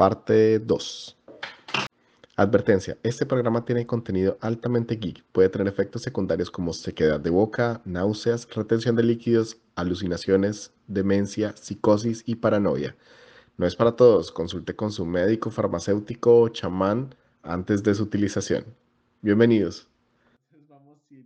[0.00, 1.18] parte 2.
[2.36, 7.82] Advertencia, este programa tiene contenido altamente geek, puede tener efectos secundarios como sequedad de boca,
[7.84, 12.96] náuseas, retención de líquidos, alucinaciones, demencia, psicosis y paranoia.
[13.58, 18.64] No es para todos, consulte con su médico, farmacéutico o chamán antes de su utilización.
[19.20, 19.86] Bienvenidos.
[20.66, 21.22] vamos, si,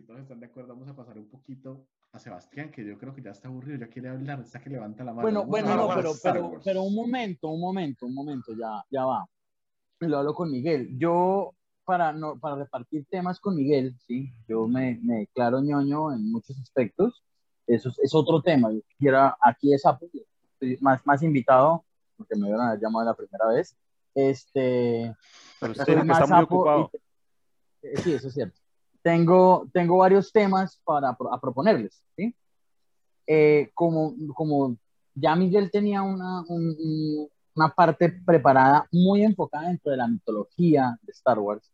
[0.00, 1.84] todos están de acuerdo, vamos a pasar un poquito
[2.18, 5.04] a Sebastián, que yo creo que ya está aburrido, ya quiere hablar, está que levanta
[5.04, 5.22] la mano.
[5.22, 9.26] Bueno, bueno, no, pero, pero, pero un momento, un momento, un momento, ya, ya va
[10.06, 10.96] lo hablo con Miguel.
[10.98, 11.54] Yo,
[11.84, 14.32] para, no, para repartir temas con Miguel, ¿sí?
[14.46, 17.24] yo me, me declaro ñoño en muchos aspectos.
[17.66, 18.72] Eso es, otro tema.
[18.72, 19.82] Yo quiero, aquí es
[20.80, 21.84] más, más invitado,
[22.16, 23.76] porque me haber llamado la primera vez.
[24.14, 25.14] Este,
[25.60, 26.90] Pero usted está muy ocupado.
[27.82, 28.57] Eh, sí, eso es cierto.
[29.02, 32.02] Tengo, tengo varios temas para a proponerles.
[32.16, 32.34] ¿sí?
[33.26, 34.76] Eh, como, como
[35.14, 41.12] ya Miguel tenía una, un, una parte preparada muy enfocada dentro de la mitología de
[41.12, 41.70] Star Wars.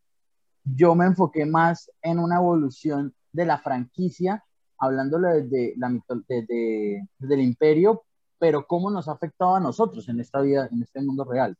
[0.63, 4.43] Yo me enfoqué más en una evolución de la franquicia,
[4.79, 5.89] hablándolo desde, la
[6.27, 8.03] desde, el imperio,
[8.39, 11.55] pero cómo nos ha afectado a nosotros en esta vida, en este mundo real.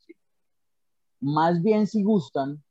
[1.20, 2.64] Más bien, si gustan,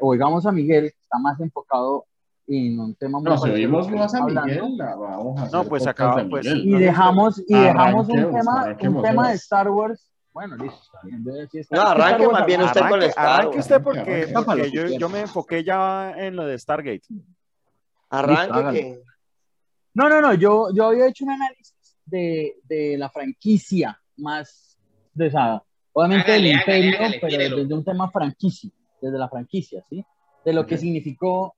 [0.00, 2.04] oigamos a Miguel, que está más enfocado
[2.46, 5.64] en un tema muy no, si oímos más a Miguel, la vamos a hacer No,
[5.64, 10.10] pues acá, pues, y dejamos, y dejamos un tema, un tema de Star Wars.
[10.32, 11.24] Bueno, listo, está bien.
[11.70, 13.38] no, arranque más bien usted con el Star Wars.
[13.38, 17.02] Arranque usted porque, porque yo, yo, me enfoqué ya en lo de Stargate.
[18.10, 19.02] Arranque
[19.94, 24.78] No, no, no, yo, yo había hecho un análisis de, de la franquicia más
[25.12, 28.70] de esa, obviamente del imperio, pero desde un tema franquicia,
[29.00, 30.04] desde la franquicia, ¿sí?
[30.44, 31.54] De lo que significó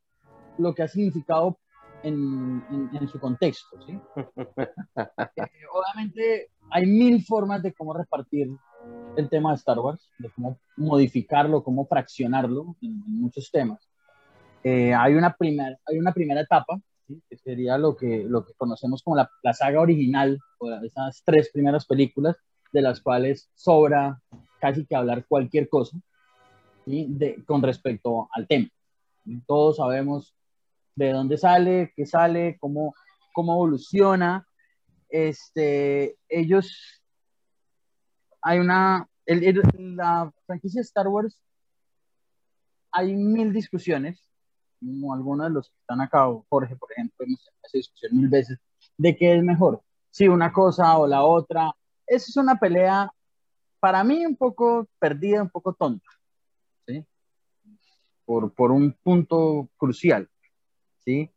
[0.58, 1.58] lo que ha significado
[2.02, 3.78] en, en, su contexto.
[3.86, 3.98] ¿sí?
[5.36, 8.48] Eh, obviamente hay mil formas de cómo repartir
[9.16, 13.88] el tema de Star Wars, de cómo modificarlo, cómo fraccionarlo en, muchos temas.
[14.62, 16.80] Eh, hay, una primer, hay una primera etapa,
[17.28, 21.50] que sería lo que, lo que conocemos como la, la saga original, o esas tres
[21.52, 22.36] primeras películas,
[22.72, 24.20] de las cuales sobra
[24.60, 25.98] casi que hablar cualquier cosa
[26.90, 28.68] de, con respecto al tema.
[29.46, 30.34] Todos sabemos
[30.94, 32.94] de dónde sale, qué sale, cómo,
[33.32, 34.46] cómo evoluciona.
[35.08, 37.02] Este, ellos,
[38.42, 41.40] hay una, la franquicia Star Wars,
[42.92, 44.20] hay mil discusiones,
[44.78, 48.58] como algunos de los que están acá, Jorge, por ejemplo, hemos esa discusión mil veces,
[48.96, 51.72] de qué es mejor, si una cosa o la otra.
[52.06, 53.10] Esa es una pelea,
[53.78, 56.08] para mí, un poco perdida, un poco tonta.
[58.30, 60.28] Por, por un punto crucial.
[61.04, 61.30] ¿sí?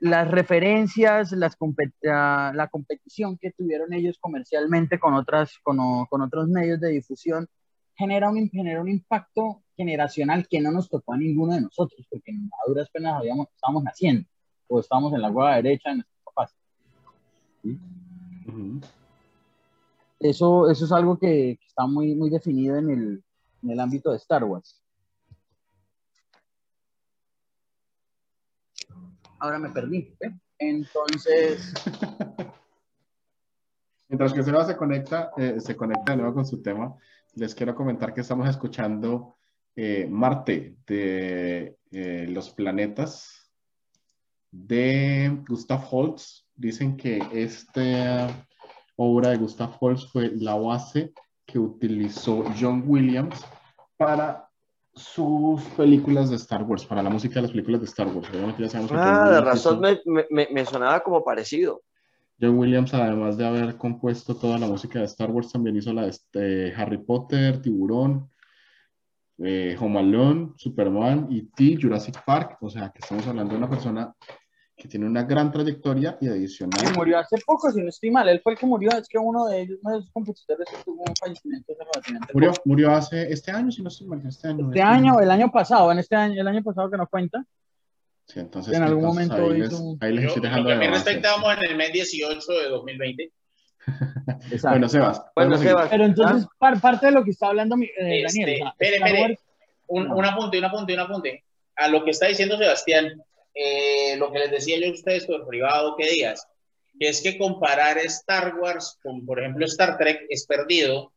[0.00, 1.54] Las referencias, las
[2.00, 5.76] la competición que tuvieron ellos comercialmente con, otras, con,
[6.06, 7.46] con otros medios de difusión
[7.94, 12.32] genera un, genera un impacto generacional que no nos tocó a ninguno de nosotros, porque
[12.32, 14.26] a duras penas habíamos, estábamos naciendo
[14.68, 16.56] o estábamos en la hueva derecha de nuestros papás.
[20.20, 23.24] eso, eso es algo que, está muy, muy definido en el,
[23.62, 24.80] en el ámbito de Star Wars.
[29.44, 30.16] Ahora me perdí.
[30.20, 30.30] ¿eh?
[30.58, 31.74] Entonces...
[34.08, 36.94] Mientras que Seba se conecta, eh, se conecta de nuevo con su tema,
[37.34, 39.36] les quiero comentar que estamos escuchando
[39.74, 41.76] eh, Marte de
[42.28, 43.50] los planetas
[44.50, 46.44] de Gustav Holst.
[46.54, 48.28] Dicen que esta
[48.96, 51.12] obra de Gustav Holst fue la base
[51.46, 53.44] que utilizó John Williams
[53.96, 54.48] para
[54.94, 58.28] sus películas de Star Wars, para la música de las películas de Star Wars.
[58.92, 60.00] ah, de razón me,
[60.30, 61.82] me, me, sonaba como parecido.
[62.40, 66.02] John Williams, además de haber compuesto toda la música de Star Wars, también hizo la
[66.02, 68.30] de este, Harry Potter, Tiburón,
[69.38, 72.58] eh, Home Alone, Superman, E.T., Jurassic Park.
[72.60, 74.14] O sea, que estamos hablando de una persona
[74.84, 76.78] que tiene una gran trayectoria y adicional.
[76.86, 78.28] Y murió hace poco, si no estoy mal.
[78.28, 81.04] Él fue el que murió, es que uno de ellos, uno de esos compositores, tuvo
[81.08, 81.72] un fallecimiento
[82.34, 84.20] Murió, murió hace este año, si no estoy mal.
[84.28, 86.98] Este año, este, este año, el año pasado, en este año, el año pasado que
[86.98, 87.42] no cuenta.
[88.26, 88.74] Sí, entonces.
[88.74, 90.74] En algún momento ahí, les, ahí les estoy dejando.
[90.74, 93.32] Lo que respectamos en el mes 18 de 2020.
[94.50, 94.68] Exacto.
[94.68, 95.22] Bueno, Sebas.
[95.34, 95.88] Bueno, Sebas.
[95.88, 98.26] Pero entonces, parte de lo que está hablando eh, Daniel.
[98.26, 99.38] Este, espere, espere.
[99.86, 101.42] Un, un apunte, un apunte, un apunte.
[101.74, 103.24] A lo que está diciendo Sebastián,
[103.54, 106.46] eh, lo que les decía yo a ustedes por privado, ¿qué días?
[106.98, 111.12] Que es que comparar Star Wars con, por ejemplo, Star Trek es perdido,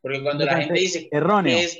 [0.00, 1.78] porque cuando la gente dice que es,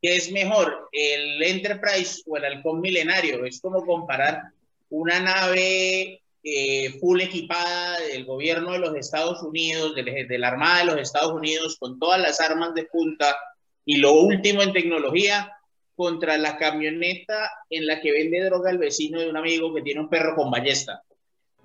[0.00, 4.42] que es mejor el Enterprise o el halcón milenario, es como comparar
[4.90, 10.84] una nave eh, full equipada del gobierno de los Estados Unidos, de, la Armada de
[10.84, 13.36] los Estados Unidos, con todas las armas de punta
[13.84, 15.52] y lo último en tecnología
[15.98, 20.00] contra la camioneta en la que vende droga el vecino de un amigo que tiene
[20.00, 21.02] un perro con ballesta.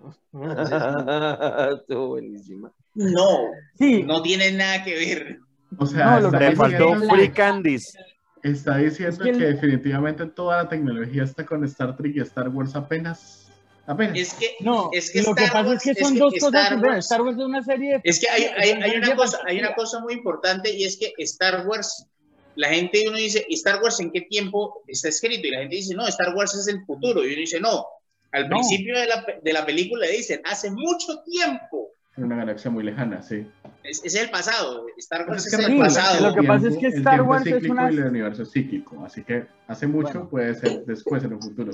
[1.80, 2.74] Estuvo buenísima.
[2.96, 4.02] No, sí.
[4.02, 5.38] no tiene nada que ver.
[5.78, 7.96] O sea, no, le faltó Free Candies.
[8.42, 13.52] Está diciendo que, definitivamente toda la tecnología está con Star Trek y Star Wars apenas.
[13.86, 14.18] Apenas.
[14.18, 17.38] Es que, no, es que lo que pasa es que son dos cosas Star Wars
[17.38, 18.02] es una serie.
[18.04, 21.14] Es que hay, hay, hay una cosa, hay una cosa muy importante y es que
[21.20, 22.08] Star Wars,
[22.56, 25.48] la gente uno dice, ¿Star Wars en qué tiempo está escrito?
[25.48, 27.24] Y la gente dice, no, Star Wars es el futuro.
[27.24, 27.86] Y uno dice, no.
[28.32, 31.90] Al principio de la, de la película dicen, hace mucho tiempo.
[32.18, 33.46] En una galaxia muy lejana, sí.
[33.84, 34.86] Es, es el pasado.
[34.98, 36.30] Star Wars es, el pasado.
[36.30, 37.92] Lo que pasa es que Star Wars es una.
[37.92, 41.72] Y el universo es cíclico, así que hace mucho puede ser después en un futuro.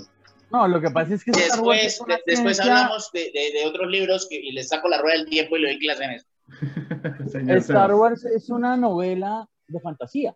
[0.52, 3.66] No, lo que pasa es que Star después, Wars es después hablamos de, de, de,
[3.68, 6.12] otros libros que, y les saco la rueda del tiempo y le doy clase en
[6.12, 6.26] eso.
[7.58, 10.36] Star Wars es una novela de fantasía,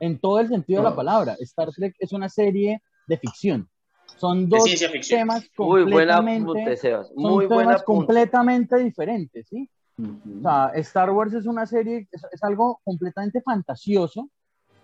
[0.00, 1.36] en todo el sentido de la palabra.
[1.40, 3.68] Star Trek es una serie de ficción.
[4.16, 4.64] Son dos
[5.08, 9.68] temas completamente, muy buena, muy son temas completamente diferentes, ¿sí?
[9.98, 14.28] O sea, Star Wars es una serie, es, algo completamente fantasioso,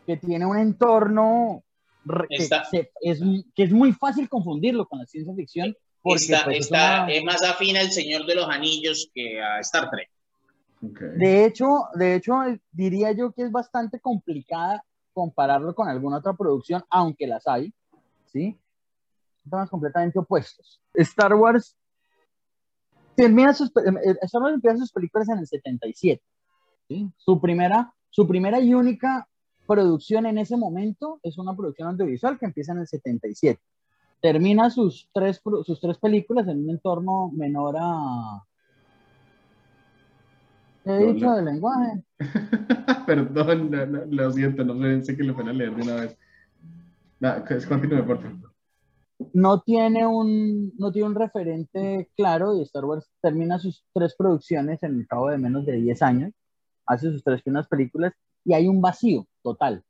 [0.07, 1.63] que tiene un entorno
[2.29, 2.49] que,
[3.03, 3.21] es,
[3.55, 5.77] que es muy fácil confundirlo con la ciencia ficción.
[6.03, 9.91] Porque, está, pues, está es, más afín al Señor de los Anillos que a Star
[9.91, 10.09] Trek.
[10.81, 12.37] De hecho, de hecho,
[12.73, 14.83] diría yo que es bastante complicada
[15.21, 17.75] compararlo con alguna otra producción, aunque las hay,
[18.25, 18.59] ¿sí?
[19.45, 20.81] Temas completamente opuestos.
[20.95, 21.77] Star Wars
[23.15, 26.23] termina sus, eh, Star Wars empieza sus películas en el 77.
[26.89, 27.13] ¿sí?
[27.19, 29.29] Su, primera, su primera y única
[29.67, 33.61] producción en ese momento es una producción audiovisual que empieza en el 77.
[34.23, 38.43] Termina sus tres, sus tres películas en un entorno menor a...
[40.99, 42.03] He dicho de lenguaje.
[43.07, 43.71] Perdón,
[44.11, 47.67] lo siento, no sé que lo van a leer de una vez.
[47.67, 48.51] continúe, por favor
[49.33, 54.83] no tiene un, no tiene un referente claro y Star Wars termina sus tres producciones
[54.83, 56.33] en el cabo de menos de 10 años,
[56.87, 58.13] hace sus tres primeras películas
[58.45, 59.85] y hay un vacío total.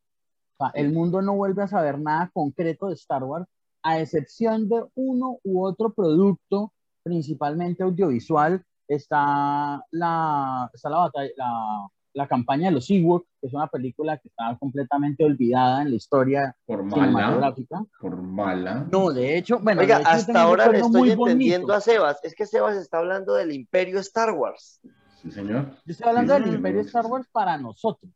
[0.56, 3.46] O sea, el mundo no vuelve a saber nada concreto de Star Wars,
[3.82, 8.62] a excepción de uno u otro producto, principalmente audiovisual.
[8.90, 14.18] Está la, está la, batalla, la, la campaña de los Ewoks, que es una película
[14.18, 17.84] que estaba completamente olvidada en la historia por cinematográfica.
[18.00, 18.86] Por mala.
[18.90, 22.18] No, de hecho, bueno, Oiga, hasta ahora le estoy entendiendo a Sebas.
[22.24, 24.80] Es que Sebas está hablando del Imperio Star Wars.
[25.22, 25.70] Sí, señor.
[25.84, 28.10] Yo estoy hablando del Imperio Star Wars para nosotros.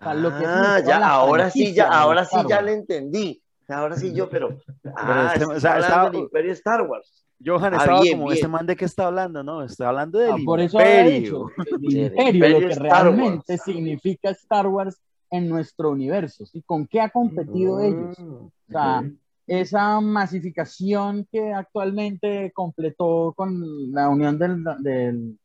[0.00, 3.42] ah, ya, ahora sí, ya, ahora sí ya le entendí.
[3.68, 4.56] Ahora sí yo, pero.
[4.96, 7.26] Ah, pero este, está hablando del Imperio Star Wars.
[7.44, 9.62] Johan ah, estaba como este man de qué está hablando, ¿no?
[9.62, 11.50] Está hablando del ah, por eso imperio.
[11.82, 15.00] el imperio, lo que realmente significa Star Wars
[15.30, 16.62] en nuestro universo, ¿sí?
[16.62, 18.18] ¿Con qué ha competido mm, ellos?
[18.18, 19.04] O sea,
[19.46, 25.38] esa masificación que actualmente completó con la unión del, del,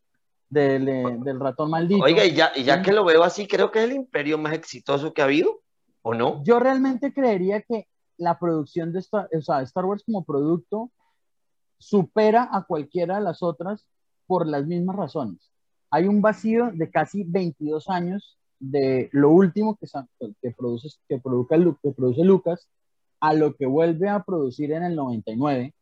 [0.50, 2.04] del, eh, del ratón maldito.
[2.04, 4.54] Oiga, y ya, y ya que lo veo así, creo que es el imperio más
[4.54, 5.62] exitoso que ha habido,
[6.02, 6.44] ¿o no?
[6.44, 7.88] Yo realmente creería que
[8.18, 10.92] la producción de Star, o sea, Star Wars como producto
[11.84, 13.86] supera a cualquiera de las otras
[14.26, 15.52] por las mismas razones.
[15.90, 19.88] Hay un vacío de casi 22 años de lo último que,
[20.42, 22.70] que, produce, que, produce, que produce Lucas
[23.20, 25.74] a lo que vuelve a producir en el 99.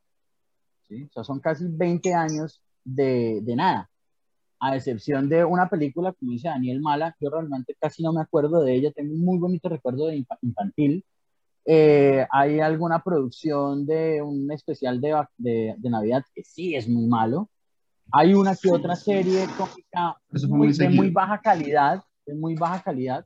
[0.87, 1.03] ¿sí?
[1.03, 3.89] O sea, son casi 20 años de, nada
[4.59, 8.61] a excepción de una película, como dice Daniel Mala, yo realmente casi no me acuerdo
[8.61, 11.03] de ella, tengo un muy bonito recuerdo de infantil,
[11.65, 17.07] eh, hay alguna producción de un especial de, de, de, Navidad que sí es muy
[17.07, 17.49] malo.
[18.11, 23.25] Hay una que otra serie cómica muy, de muy baja calidad, de muy baja calidad,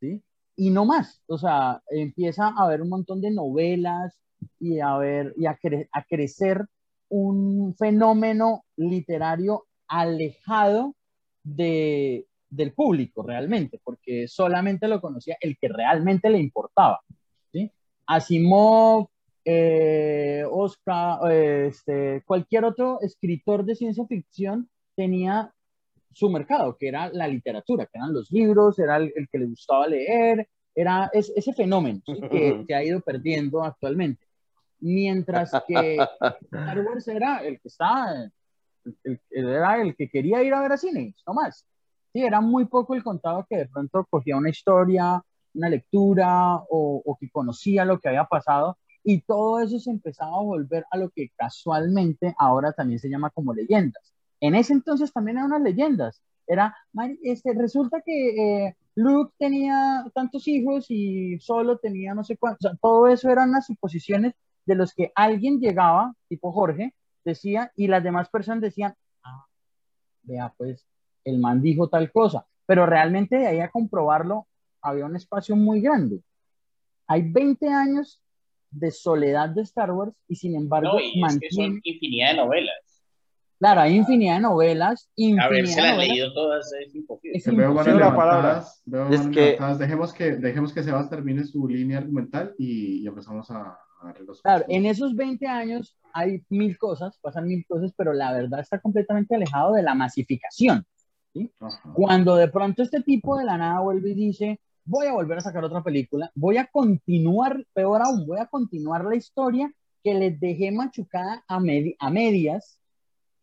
[0.00, 0.22] ¿sí?
[0.56, 1.22] Y no más.
[1.26, 4.18] O sea, empieza a haber un montón de novelas
[4.58, 5.58] y a, ver, y a,
[5.92, 6.66] a crecer
[7.08, 10.94] un fenómeno literario alejado
[11.42, 17.00] de, del público realmente, porque solamente lo conocía el que realmente le importaba.
[18.10, 19.06] Asimov,
[19.44, 25.54] eh, Oscar, este, cualquier otro escritor de ciencia ficción tenía
[26.12, 29.86] su mercado, que era la literatura, que eran los libros, era el, que le gustaba
[29.86, 34.26] leer, era ese fenómeno que se ha ido perdiendo actualmente.
[34.80, 35.98] Mientras que
[36.42, 38.28] Star Wars era el que estaba,
[39.30, 41.64] era el que quería ir a ver a cine, no más.
[42.12, 45.22] Sí, era muy poco el contado que de pronto cogía una historia,
[45.54, 50.42] una lectura o, que conocía lo que había pasado y todo eso se empezaba a
[50.42, 54.14] volver a lo que casualmente ahora también se llama como leyendas.
[54.40, 56.22] En ese entonces también eran unas leyendas.
[56.46, 56.76] Era,
[57.22, 62.66] este, resulta que eh, Luke tenía tantos hijos y solo tenía no sé cuántos.
[62.66, 64.34] O sea, todo eso eran las suposiciones
[64.66, 69.46] de los que alguien llegaba, tipo Jorge, decía, y las demás personas decían, ah,
[70.22, 70.86] vea, pues
[71.24, 72.46] el man dijo tal cosa.
[72.66, 74.46] Pero realmente de ahí a comprobarlo
[74.82, 76.20] había un espacio muy grande.
[77.06, 78.22] Hay 20 años
[78.70, 81.80] de soledad de Star Wars y sin embargo no, mantiene...
[81.82, 83.02] infinidad de novelas.
[83.58, 85.10] Claro, hay infinidad de novelas.
[85.16, 87.36] Infinidad Haberse las leído todas es imposible.
[87.36, 88.64] Es veo la palabra.
[89.10, 89.58] es que...
[89.78, 94.64] Dejemos que, dejemos que Sebas termine su línea argumental y, empezamos a, a los Claro,
[94.68, 99.34] en esos 20 años hay mil cosas, pasan mil cosas, pero la verdad está completamente
[99.34, 100.86] alejado de la masificación.
[101.32, 101.52] ¿sí?
[101.92, 105.40] Cuando de pronto este tipo de la nada vuelve y dice, voy a volver a
[105.40, 110.40] sacar otra película, voy a continuar, peor aún, voy a continuar la historia que les
[110.40, 111.60] dejé machucada a,
[112.00, 112.80] a medias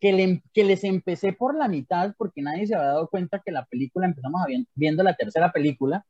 [0.01, 3.65] que, que, les empecé por la mitad porque nadie se había dado cuenta que la
[3.65, 4.41] película empezamos
[4.75, 6.05] viendo la tercera película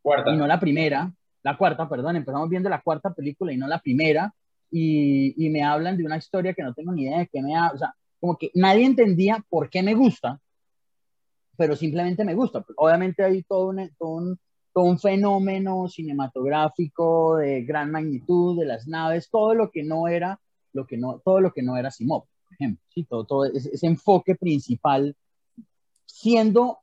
[0.00, 0.32] cuarta.
[0.32, 3.80] y no la primera, la cuarta, perdón, empezamos viendo la cuarta película y no la
[3.80, 4.32] primera
[4.70, 7.54] y, y me hablan de una historia que no tengo ni idea de qué me
[7.54, 10.40] ha, o sea, como que nadie entendía por qué me gusta,
[11.58, 12.64] pero simplemente me gusta.
[12.76, 14.38] Obviamente hay todo un, todo un,
[14.76, 20.38] todo un fenómeno cinematográfico de gran magnitud, de las naves, todo lo que no era,
[20.74, 23.04] lo que no, todo lo que no era Simov ejemplo, ¿sí?
[23.04, 25.16] todo, ese, enfoque principal
[26.04, 26.80] siendo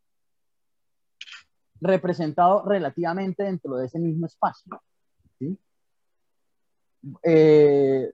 [1.82, 4.82] representado relativamente dentro de ese mismo espacio.
[7.22, 8.12] Eh,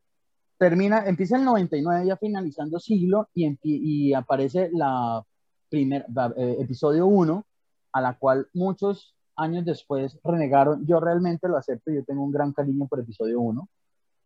[0.57, 5.23] termina, empieza el 99 ya finalizando siglo y, y aparece la
[5.69, 6.05] primer
[6.35, 7.45] eh, episodio 1
[7.93, 10.85] a la cual muchos años después renegaron.
[10.85, 13.67] Yo realmente lo acepto, yo tengo un gran cariño por episodio 1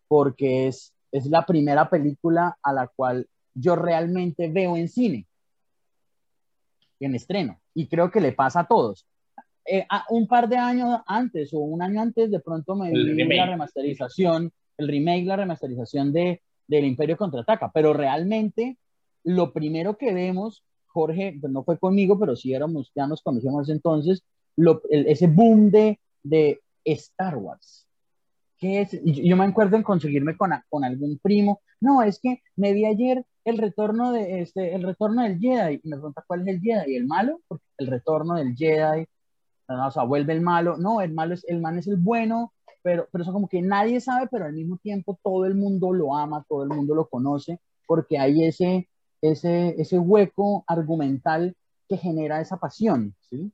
[0.07, 5.27] porque es es la primera película a la cual yo realmente veo en cine,
[6.99, 9.05] en estreno, y creo que le pasa a todos.
[9.65, 13.45] Eh, un par de años antes o un año antes, de pronto me vi la
[13.45, 18.77] remasterización, el remake, la remasterización de del Imperio Contraataca, pero realmente
[19.23, 23.69] lo primero que vemos, Jorge, pues no fue conmigo, pero sí éramos, ya nos conocíamos
[23.69, 24.23] entonces,
[24.89, 27.87] ese boom de, de Star Wars.
[28.61, 33.25] Yo me acuerdo en conseguirme con, con algún primo, no, es que me vi ayer
[33.43, 36.95] el retorno de este, el retorno del Jedi, y me pregunta cuál es el Jedi,
[36.95, 39.05] el malo, porque el retorno del Jedi,
[39.67, 43.07] o sea, vuelve el malo, no, el malo es, el man es el bueno, pero,
[43.11, 46.45] pero eso como que nadie sabe, pero al mismo tiempo todo el mundo lo ama,
[46.47, 48.87] todo el mundo lo conoce, porque hay ese,
[49.21, 51.53] ese, ese hueco argumental
[51.93, 53.51] que genera esa pasión, ¿sí?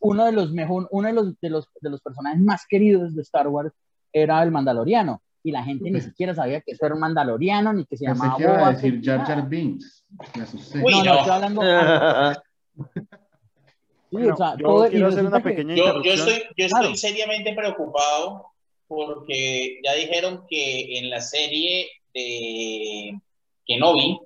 [0.00, 3.22] Uno de los mejor, uno de los, de los, de los personajes más queridos de
[3.22, 3.72] Star Wars
[4.12, 5.20] era el Mandaloriano.
[5.42, 8.36] Y la gente ni siquiera sabía que eso era un Mandaloriano, ni que se llamaba.
[8.36, 10.04] Que iba a decir Jar Jar Binks.
[10.36, 10.78] Me asusté.
[10.78, 11.62] no, no, estoy hablando.
[14.10, 17.52] sí, o sea, yo todo, quiero hacer una pequeña yo, yo, estoy, yo estoy seriamente
[17.54, 18.46] preocupado
[18.86, 23.18] porque ya dijeron que en la serie de
[23.66, 24.20] Kenobi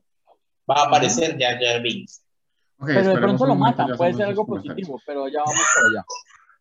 [0.69, 2.24] va a aparecer Jar Jar Binks.
[2.85, 6.05] Okay, pero de pronto lo matan, puede ser algo positivo, pero ya vamos por allá.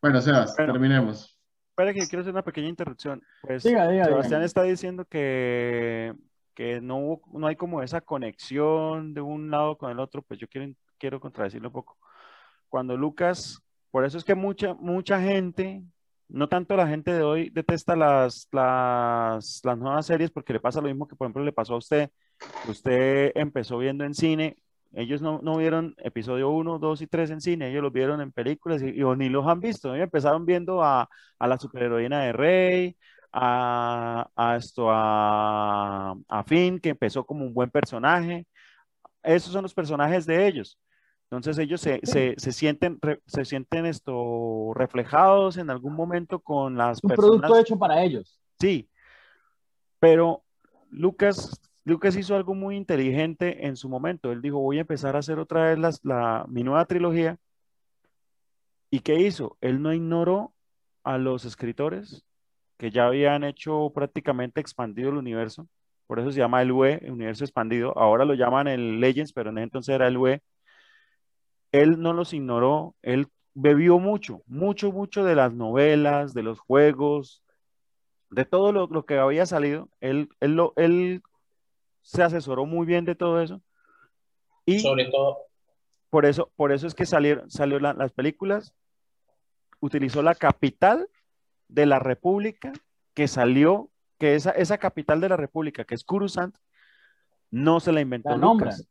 [0.01, 1.39] Bueno, Sebas, terminemos.
[1.69, 3.21] Espera que quiero hacer una pequeña interrupción.
[3.41, 6.13] Pues Sebastián está diciendo que,
[6.53, 10.47] que no, no hay como esa conexión de un lado con el otro, pues yo
[10.47, 11.97] quiero, quiero contradecirlo un poco.
[12.69, 13.61] Cuando Lucas,
[13.91, 15.83] por eso es que mucha, mucha gente,
[16.27, 20.81] no tanto la gente de hoy, detesta las, las, las nuevas series porque le pasa
[20.81, 22.09] lo mismo que, por ejemplo, le pasó a usted.
[22.67, 24.57] Usted empezó viendo en cine,
[24.93, 28.31] ellos no, no, vieron episodio 1, 2 y 3 en cine, ellos los vieron en
[28.31, 29.93] películas y, ni los han visto.
[29.93, 31.09] Ellos empezaron viendo a,
[31.39, 32.97] a, la superheroína de Rey,
[33.31, 38.45] a, a esto, a, a, Finn, que empezó como un buen personaje.
[39.23, 40.79] Esos son los personajes de ellos.
[41.23, 47.03] Entonces ellos se, se, se sienten, se sienten esto reflejados en algún momento con las
[47.03, 48.39] un producto hecho para ellos.
[48.59, 48.87] Sí,
[49.99, 50.43] pero
[50.91, 54.31] Lucas Lucas hizo algo muy inteligente en su momento.
[54.31, 57.37] Él dijo, voy a empezar a hacer otra vez la, mi nueva trilogía.
[58.89, 59.57] ¿Y qué hizo?
[59.59, 60.53] Él no ignoró
[61.03, 62.23] a los escritores
[62.77, 65.67] que ya habían hecho prácticamente expandido el universo.
[66.07, 67.97] Por eso se llama el UE, el universo expandido.
[67.97, 70.41] Ahora lo llaman el Legends, pero en ese entonces era el UE.
[71.71, 72.95] Él no los ignoró.
[73.01, 77.43] Él bebió mucho, mucho, mucho de las novelas, de los juegos,
[78.29, 79.89] de todo lo, lo que había salido.
[79.99, 81.21] Él, él, lo, él
[82.03, 83.61] se asesoró muy bien de todo eso.
[84.65, 85.37] Y sobre todo.
[86.09, 88.75] Por eso, por eso es que salieron, salió las películas,
[89.79, 91.09] utilizó la capital
[91.67, 92.71] de la República
[93.15, 96.55] que salió que esa, esa capital de la República, que es Coruscant,
[97.49, 98.87] no se la inventó Lucas.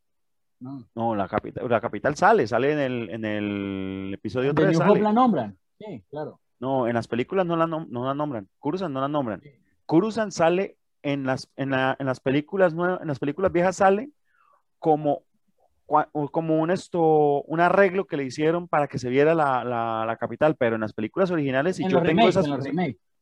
[0.95, 1.15] No.
[1.17, 4.79] la capital, la capital sale, sale en el, en el episodio 3.
[4.79, 5.59] la nombran?
[5.79, 6.41] Sí, claro.
[6.61, 8.49] No, en las películas no la, no la nombran.
[8.59, 9.41] Coruscant no la nombran.
[9.41, 10.31] Sí.
[10.31, 14.11] sale en las, en, las películas en las películas viejas sale
[14.79, 15.25] como
[16.31, 20.57] como un, esto, un arreglo que le hicieron para que se viera la, la, capital,
[20.57, 22.47] pero en las películas originales, y yo tengo esas,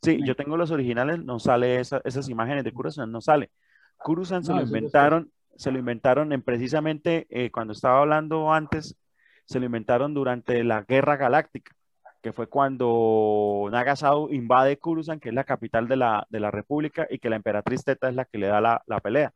[0.02, 3.50] sí, yo tengo los originales, no sale esas imágenes de Kurusan, no sale.
[3.98, 8.96] Kurusan se lo inventaron, se lo inventaron en precisamente eh, cuando estaba hablando antes,
[9.44, 11.74] se lo inventaron durante la Guerra Galáctica,
[12.22, 17.06] que fue cuando Nagasau invade Kurusan, que es la capital de la, de la República,
[17.08, 19.32] y que la emperatriz Teta es la que le da la, la pelea.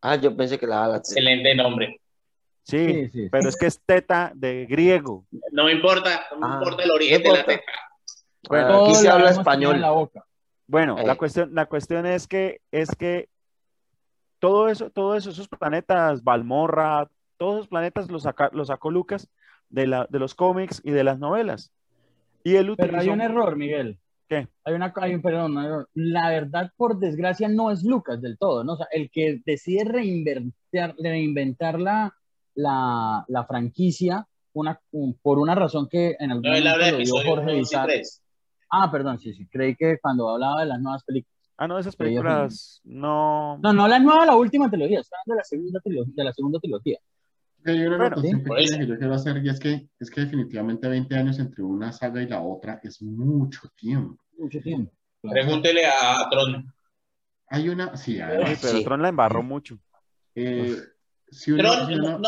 [0.00, 2.00] Ah, yo pensé que la daba Excelente nombre.
[2.62, 5.26] Sí, pero es que es teta de griego.
[5.50, 7.72] No me importa, no me ah, importa el origen de la teta.
[8.48, 9.80] Bueno, aquí se habla español.
[9.80, 10.24] La boca.
[10.66, 13.28] Bueno, la cuestión, la cuestión es que es que
[14.38, 19.28] todo eso, todo eso, esos planetas, Balmorra, todos esos planetas los, los sacó Lucas
[19.70, 21.72] de, la, de los cómics y de las novelas.
[22.44, 23.98] Y él Pero hay un error, Miguel.
[24.64, 28.74] Hay una, hay un, perdón, la verdad, por desgracia, no es Lucas del todo, ¿no?
[28.74, 32.14] O sea, el que decide reinventar, reinventar la,
[32.54, 34.80] la, la franquicia una,
[35.22, 37.62] por una razón que en algún momento lo dio Jorge
[38.72, 41.36] Ah, perdón, sí, sí, creí que cuando hablaba de las nuevas películas.
[41.56, 43.58] Ah, no, esas películas no...
[43.58, 46.14] No, no la nueva, la última trilogía, está hablando de la segunda trilogía.
[46.16, 46.98] De la segunda trilogía.
[47.66, 51.38] Hay una bueno, que yo quiero hacer y es que, es que definitivamente 20 años
[51.38, 54.22] entre una saga y la otra es mucho tiempo.
[54.38, 54.92] Mucho tiempo.
[55.20, 56.72] Pregúntele a Tron.
[57.48, 58.18] Hay una, sí,
[58.62, 59.78] pero Tron la embarró mucho.
[60.34, 60.76] Eh,
[61.44, 62.20] Tron, no,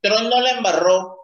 [0.00, 1.16] Tron no la embarró.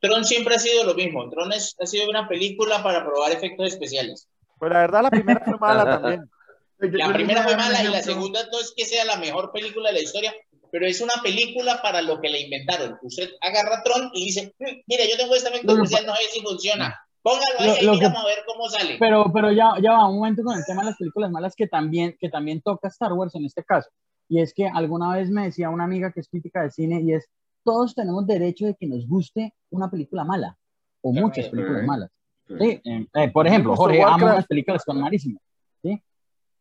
[0.00, 1.28] Tron siempre ha sido lo mismo.
[1.28, 4.28] Tron es, ha sido una película para probar efectos especiales.
[4.58, 6.30] Pues la verdad, la primera fue mala también.
[6.80, 9.96] La primera fue mala y la segunda no es que sea la mejor película de
[9.96, 10.34] la historia,
[10.70, 12.98] pero es una película para lo que le inventaron.
[13.02, 16.40] Usted agarra Tron y dice, mm, mire, yo tengo esta efecto especial, no sé si
[16.40, 16.98] funciona.
[17.22, 18.96] Póngalo ahí y vamos a ver cómo sale.
[18.98, 21.66] Pero, pero ya, ya va un momento con el tema de las películas malas que
[21.66, 23.90] también, que también toca Star Wars en este caso.
[24.28, 27.12] Y es que alguna vez me decía una amiga que es crítica de cine y
[27.12, 27.28] es,
[27.64, 30.56] todos tenemos derecho de que nos guste una película mala
[31.02, 32.10] o muchas películas malas.
[32.46, 32.80] ¿sí?
[32.84, 35.42] Eh, eh, por ejemplo, Jorge ama las películas con malísimas.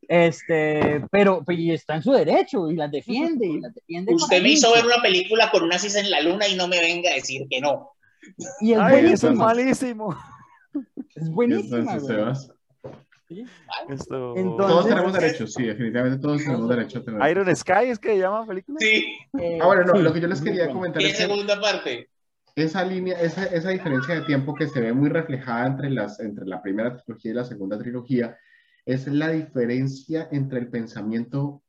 [0.08, 4.14] Este, pero y está en su derecho y las defiende y las defiende.
[4.14, 7.12] Usted me hizo ver una película con nazis en la luna y no me venga
[7.12, 7.92] a decir que no.
[8.60, 10.18] Y es Ay, eso es malísimo.
[11.16, 12.00] Es buenísima.
[14.08, 17.32] todos tenemos derecho, sí, definitivamente todos tenemos derecho a tener.
[17.32, 18.78] Iron Sky es que llama película.
[18.80, 19.06] Sí.
[19.62, 22.10] ah, bueno, no, lo que yo les quería comentar es segunda parte.
[22.56, 26.46] Esa línea, esa, esa diferencia de tiempo que se ve muy reflejada entre, las, entre
[26.46, 28.38] la primera trilogía y la segunda trilogía,
[28.86, 31.64] es la diferencia entre el pensamiento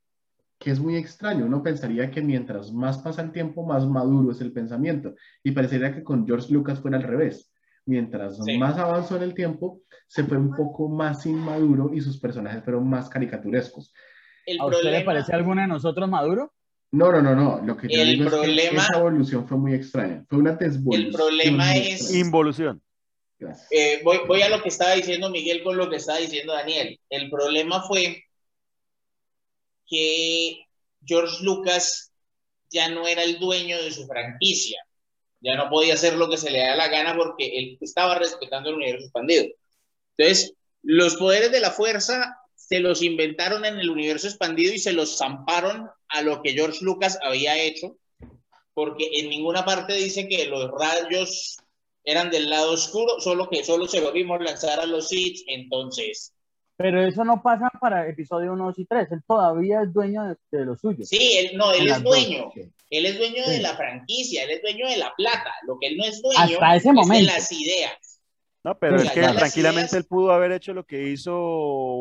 [0.58, 1.46] que es muy extraño.
[1.46, 5.14] Uno pensaría que mientras más pasa el tiempo, más maduro es el pensamiento.
[5.42, 7.50] Y parecería que con George Lucas fuera al revés.
[7.86, 12.62] Mientras más avanzó en el tiempo, se fue un poco más inmaduro y sus personajes
[12.62, 13.92] fueron más caricaturescos.
[14.60, 16.52] ¿A usted le parece alguno de nosotros maduro?
[16.92, 17.64] No, no, no, no.
[17.64, 20.24] Lo que yo digo es que esa evolución fue muy extraña.
[20.28, 21.06] Fue una desvolución.
[21.06, 22.14] El problema es...
[22.14, 22.82] Involución.
[23.70, 26.98] Eh, voy, voy, a lo que estaba diciendo Miguel con lo que estaba diciendo Daniel.
[27.08, 28.24] El problema fue
[29.86, 30.66] que
[31.04, 32.12] George Lucas
[32.70, 34.82] ya no era el dueño de su franquicia.
[35.40, 38.70] Ya no podía hacer lo que se le da la gana porque él estaba respetando
[38.70, 39.46] el universo expandido.
[40.16, 44.92] Entonces, los poderes de la fuerza se los inventaron en el universo expandido y se
[44.92, 47.96] los zamparon a lo que George Lucas había hecho,
[48.74, 51.58] porque en ninguna parte dice que los rayos
[52.04, 56.34] eran del lado oscuro, solo que solo se lo vimos lanzar a los Sith, entonces.
[56.76, 60.36] Pero eso no pasa para episodio 1, 2 y 3, él todavía es dueño de,
[60.50, 61.04] de lo suyo.
[61.04, 62.50] Sí, él, no, él es dueño,
[62.88, 65.98] él es dueño de la franquicia, él es dueño de la plata, lo que él
[65.98, 67.14] no es dueño Hasta ese momento.
[67.14, 68.22] es de las ideas.
[68.62, 71.32] No, pero es que tranquilamente él pudo haber hecho lo que hizo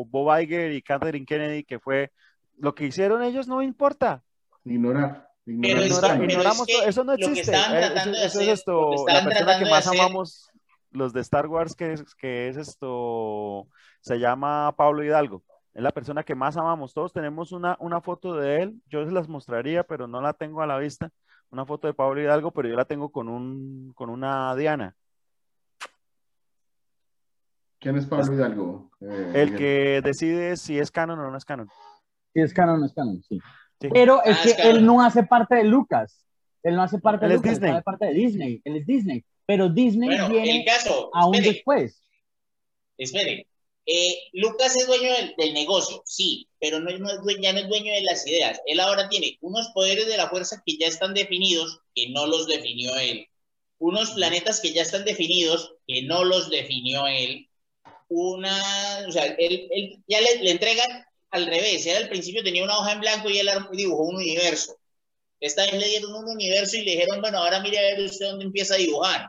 [0.08, 2.10] Bob Iger y Catherine Kennedy, que fue
[2.58, 4.22] lo que hicieron ellos, no importa.
[4.64, 5.29] Ignorar.
[5.60, 7.52] Pero ignoramos, eso no existe.
[7.52, 7.92] Eh,
[8.24, 10.50] eso, es esto, la persona que más amamos,
[10.90, 13.68] los de Star Wars, que es, que es esto,
[14.00, 15.42] se llama Pablo Hidalgo.
[15.72, 16.94] Es la persona que más amamos.
[16.94, 18.82] Todos tenemos una, una foto de él.
[18.88, 21.10] Yo se las mostraría, pero no la tengo a la vista.
[21.50, 24.96] Una foto de Pablo Hidalgo, pero yo la tengo con, un, con una Diana.
[27.78, 28.90] ¿Quién es Pablo Hidalgo?
[29.00, 31.68] Eh, el que decide si es canon o no es canon.
[32.34, 33.40] Si es canon o no es canon, sí.
[33.88, 36.24] Pero es ah, que él no hace parte de Lucas.
[36.62, 37.70] Él no hace parte de Lucas, Disney.
[37.70, 38.60] hace parte de Disney.
[38.64, 39.24] Él es Disney.
[39.46, 42.02] Pero Disney viene caso, aún después.
[42.98, 43.46] Espere.
[43.86, 48.24] Eh, Lucas es dueño del, negocio, sí, pero no, ya no es dueño de las
[48.26, 48.60] ideas.
[48.66, 52.46] Él ahora tiene unos poderes de la fuerza que ya están definidos, que no los
[52.46, 53.26] definió él.
[53.78, 57.48] Unos planetas que ya están definidos, que no los definió él.
[58.08, 58.62] Una,
[59.08, 61.86] o sea, él, ya le, le, entregan al revés.
[61.86, 64.76] Él al principio tenía una hoja en blanco y él dibujó un universo.
[65.38, 68.26] Esta vez le dieron un universo y le dijeron, bueno, ahora mire a ver usted
[68.26, 69.28] dónde empieza a dibujar.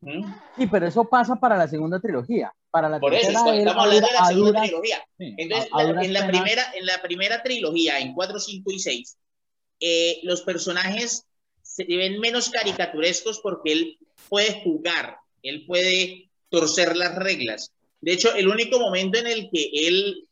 [0.00, 0.32] ¿Mm?
[0.56, 2.52] Sí, pero eso pasa para la segunda trilogía.
[2.70, 5.04] Para la Por eso estamos hablando de la segunda trilogía.
[5.18, 5.70] Entonces,
[6.02, 9.18] en, la primera, en la primera trilogía, en 4, 5 y 6,
[9.80, 11.26] eh, los personajes
[11.62, 17.72] se ven menos caricaturescos porque él puede jugar, él puede torcer las reglas.
[18.00, 20.28] De hecho, el único momento en el que él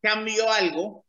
[0.00, 1.04] cambió algo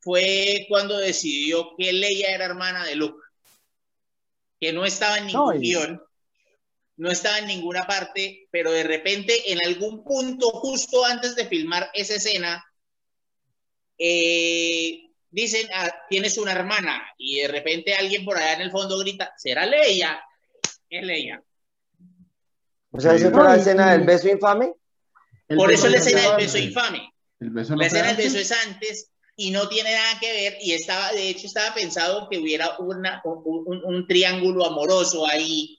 [0.00, 3.22] fue cuando decidió que Leia era hermana de Luke,
[4.58, 6.02] que no estaba en ningún guion,
[6.96, 11.90] no estaba en ninguna parte, pero de repente en algún punto, justo antes de filmar
[11.94, 12.64] esa escena,
[13.98, 18.98] eh, dicen, ah, tienes una hermana, y de repente alguien por allá en el fondo
[18.98, 20.22] grita, ¿será Leia?
[20.88, 21.42] Es Leia.
[22.90, 24.72] O sea, ¿esa fue la escena del beso infame?
[25.46, 27.12] Por eso la escena del beso infame.
[27.40, 31.30] La escena del beso es antes y no tiene nada que ver y estaba, de
[31.30, 35.78] hecho, estaba pensado que hubiera una, un, triángulo amoroso ahí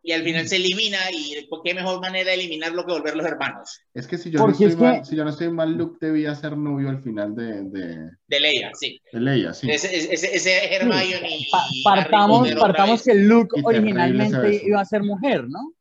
[0.00, 3.80] y al final se elimina y qué mejor manera de eliminarlo que volver los hermanos.
[3.94, 6.56] Es que si yo, no estoy, mal, si yo no estoy mal, Luke debía ser
[6.56, 7.64] novio al final de...
[7.64, 9.00] De, de Leia, sí.
[9.12, 9.68] De Leia, sí.
[9.68, 11.82] Ese, ese, ese Hermione y...
[11.82, 15.73] partamos, partamos que Luke originalmente iba a ser mujer, ¿no?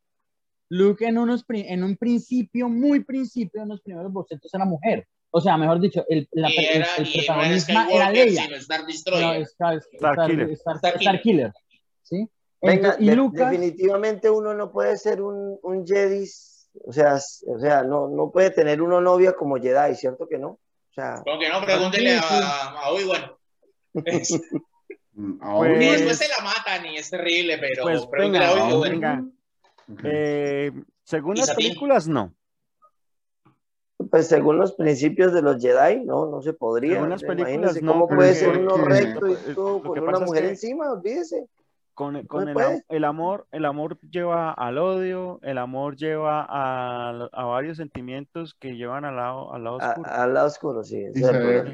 [0.70, 5.08] Luke en, unos, en un principio, muy principio, en los primeros bocetos era mujer.
[5.36, 8.46] O sea, mejor dicho, el, la, era, el, protagonista era Leia.
[8.58, 9.40] Star Destroyer.
[9.40, 10.50] No, Star, Star, Killer.
[10.52, 11.54] Star, Killer.
[12.04, 12.30] ¿Sí?
[12.62, 16.30] Venga, y Lucas, definitivamente uno no puede ser un, un Jedi,
[16.86, 17.16] o sea,
[17.48, 20.50] o sea no, no puede tener una novia como Jedi, ¿cierto que no?
[20.50, 23.32] O sea, que no, pregúntele a, a Obi-Wan.
[23.94, 28.46] pues, y después se la matan y es terrible, pero pues, pregúntele
[28.90, 29.26] venga,
[30.04, 30.72] Eh,
[31.04, 32.34] según las películas, no.
[34.10, 36.96] Pues según los principios de los Jedi, no, no se podría.
[36.96, 37.92] Según las películas, no.
[37.94, 40.92] ¿Cómo puede ser uno recto y todo con una mujer encima?
[40.92, 41.48] Olvídese.
[41.94, 42.58] Con, con el,
[42.90, 48.76] el, amor, el amor lleva al odio, el amor lleva a, a varios sentimientos que
[48.76, 50.10] llevan al lado, al lado oscuro.
[50.10, 51.06] al lado oscuro, sí.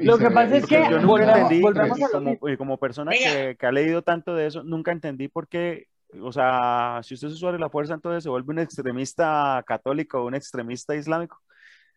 [0.02, 1.62] Lo que pasa es que yo nunca entendí,
[2.12, 5.88] como, como, persona que, que, ha leído tanto de eso, nunca entendí por qué
[6.22, 10.20] o sea, si usted es usuario de la fuerza, entonces se vuelve un extremista católico
[10.20, 11.40] o un extremista islámico.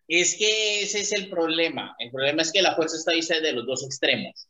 [0.07, 1.95] Es que ese es el problema.
[1.99, 4.47] El problema es que la fuerza está vista desde los dos extremos.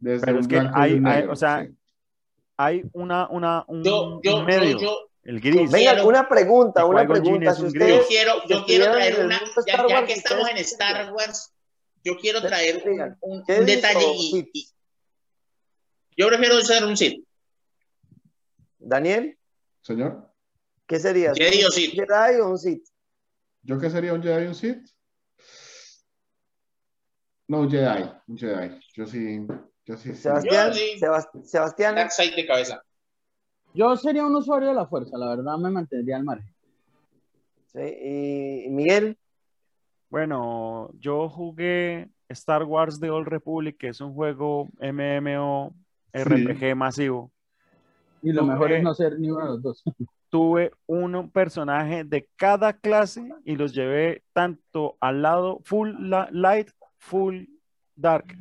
[0.00, 1.66] Pero es que hay, o sea,
[2.56, 3.82] hay una, una, un,
[4.44, 5.08] medio.
[5.24, 5.70] el gris.
[5.70, 7.54] Venga, una pregunta, una pregunta.
[7.54, 11.52] Si yo quiero, yo quiero traer una, ya, que estamos en Star Wars,
[12.04, 12.82] yo quiero traer
[13.20, 14.68] un, detalle y,
[16.16, 17.24] yo prefiero ser un Sith.
[18.82, 19.38] Daniel.
[19.80, 20.30] Señor.
[20.86, 21.32] ¿Qué sería?
[21.34, 21.94] Jedi o Sith.
[21.94, 22.86] Jedi o un Sith.
[23.62, 24.86] ¿Yo qué sería un Jedi o un Sith?
[27.48, 28.80] No, un Jedi, un Jedi.
[28.94, 29.46] Yo sí,
[29.84, 30.14] yo sí.
[30.14, 30.98] Sebastián, sí.
[31.44, 31.94] Sebastián.
[31.94, 32.82] de cabeza.
[33.74, 36.54] Yo sería un usuario de la fuerza, la verdad me mantendría al margen.
[37.72, 39.18] Sí, y Miguel.
[40.10, 45.74] Bueno, yo jugué Star Wars The Old Republic, que es un juego MMO
[46.12, 47.32] RPG masivo.
[48.22, 49.82] Y lo mejor es no ser ni uno de los dos.
[50.30, 55.90] Tuve un personaje de cada clase y los llevé tanto al lado full
[56.30, 57.44] light, full
[57.94, 58.34] dark.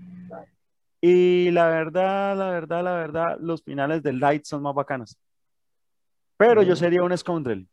[1.01, 5.17] Y la verdad, la verdad, la verdad, los finales del light son más bacanos.
[6.37, 7.67] Pero yo sería un scoundrel.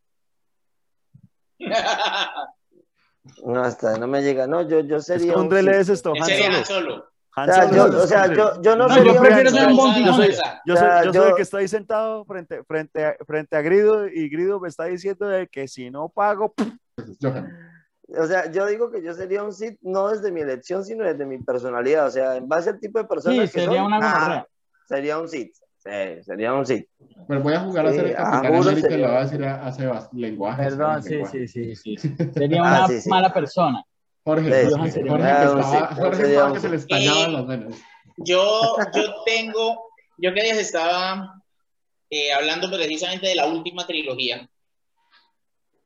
[3.45, 4.47] No, hasta no me llega.
[4.47, 5.33] No, yo, yo sería.
[5.33, 6.15] Scoundrel es esto.
[6.25, 7.11] Sería solo.
[7.43, 10.35] O sea, yo, o sea, yo, yo no, sería yo prefiero ser un Yo soy,
[10.67, 14.29] yo soy, yo soy el que estoy sentado frente, frente, a, frente a Grido y
[14.29, 16.55] Grido me está diciendo de que si no pago...
[18.17, 21.27] O sea, yo digo que yo sería un Sith no desde mi elección, sino desde
[21.27, 22.07] mi personalidad.
[22.07, 24.47] O sea, en base al tipo de persona sí, que sería una ah,
[24.87, 25.55] sería un Sith.
[25.77, 26.89] Sí, sería un Sith.
[27.29, 29.67] Pero voy a jugar a ser el capitán América y le voy a decir a,
[29.67, 30.63] a Sebas lenguaje.
[30.65, 31.97] Perdón, sí, sí, sí, sí.
[32.35, 33.11] Sería una ah, sí, sí.
[33.11, 33.85] mala persona.
[34.25, 37.75] Jorge, Jorge, Jorge, se le estallaban las venas.
[38.19, 41.43] Yo, yo tengo, yo que días estaba
[42.11, 44.49] eh, hablando precisamente de la última trilogía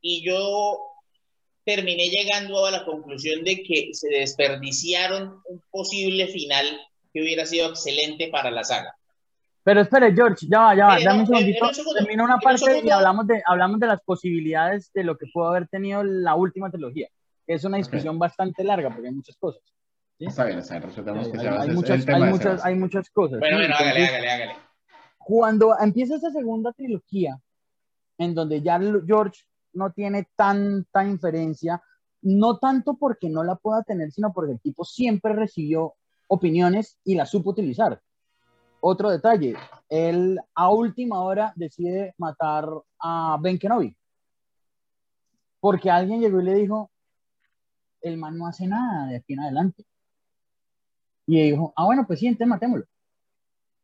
[0.00, 0.80] y yo
[1.64, 6.66] terminé llegando a la conclusión de que se desperdiciaron un posible final
[7.12, 8.96] que hubiera sido excelente para la saga.
[9.64, 11.70] Pero espere, George, ya va, ya va, dame un segundito.
[11.96, 15.68] Termino una parte y hablamos de, hablamos de las posibilidades de lo que pudo haber
[15.68, 17.08] tenido la última trilogía.
[17.46, 19.62] Es una discusión bastante larga porque hay muchas cosas.
[20.18, 23.40] Está bien, está bien, respetamos que hay, hay, muchas, hay, muchas, hay muchas cosas.
[23.40, 24.56] Bueno, bueno, hágale, hágale, hágale.
[25.18, 27.40] Cuando empieza esa segunda trilogía,
[28.18, 29.40] en donde ya George
[29.72, 31.82] no tiene tanta inferencia,
[32.22, 35.94] no tanto porque no la pueda tener, sino porque el tipo siempre recibió
[36.28, 38.00] opiniones y las supo utilizar.
[38.80, 39.54] Otro detalle,
[39.88, 43.96] él a última hora decide matar a Ben Kenobi.
[45.60, 46.91] Porque alguien llegó y le dijo,
[48.02, 49.84] el man no hace nada de aquí en adelante.
[51.26, 52.84] Y dijo, ah, bueno, pues sí, entonces matémoslo.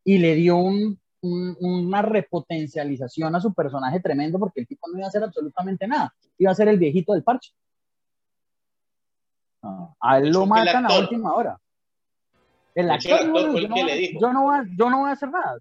[0.05, 5.07] Y le dio un, una repotencialización a su personaje tremendo porque el tipo no iba
[5.07, 6.15] a hacer absolutamente nada.
[6.39, 7.53] Iba a ser el viejito del parche.
[10.01, 11.59] a él lo matan a última hora.
[12.75, 13.33] El actor, yo,
[14.33, 15.59] no, voy a, hacer nada.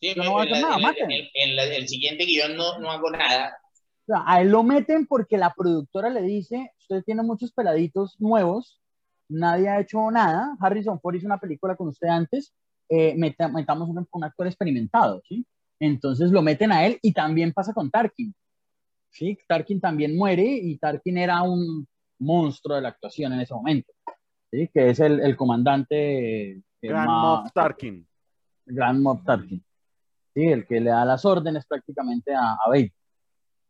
[0.00, 0.94] yo no voy a hacer nada.
[1.34, 3.58] En, el siguiente guion no, no hago nada.
[4.08, 8.80] A él lo meten porque la productora le dice, usted tiene muchos peladitos nuevos,
[9.28, 10.56] nadie ha hecho nada.
[10.60, 12.54] Harrison Ford hizo una película con usted antes,
[12.88, 15.46] eh, metamos un, un, actor experimentado, ¿sí?
[15.78, 18.34] Entonces lo meten a él y también pasa con Tarkin,
[19.10, 19.38] ¿sí?
[19.46, 21.86] Tarkin también muere y Tarkin era un
[22.18, 23.92] monstruo de la actuación en ese momento,
[24.50, 24.68] ¿sí?
[24.72, 26.62] Que es el, el comandante...
[26.82, 28.06] Grand Moff Tarkin.
[28.66, 29.64] Grand Moff Tarkin,
[30.34, 30.44] ¿sí?
[30.46, 32.92] El que le da las órdenes prácticamente a, a Vader.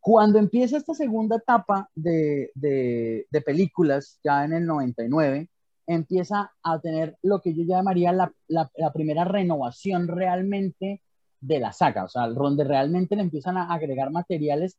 [0.01, 5.47] Cuando empieza esta segunda etapa de, de, películas, ya en el 99,
[5.87, 11.01] empieza a tener lo que yo llamaría la, la, primera renovación realmente
[11.39, 14.77] de la saga, o sea, donde realmente le empiezan a agregar materiales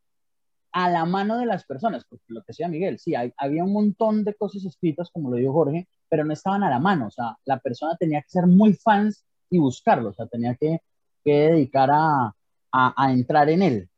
[0.73, 4.25] a la mano de las personas, porque lo que decía Miguel, sí, había un montón
[4.25, 7.37] de cosas escritas, como lo dijo Jorge, pero no estaban a la mano, o sea,
[7.45, 10.81] la persona tenía que ser muy fans y buscarlo, o sea, tenía que,
[11.25, 12.35] que dedicar a,
[12.73, 13.91] a, entrar en él.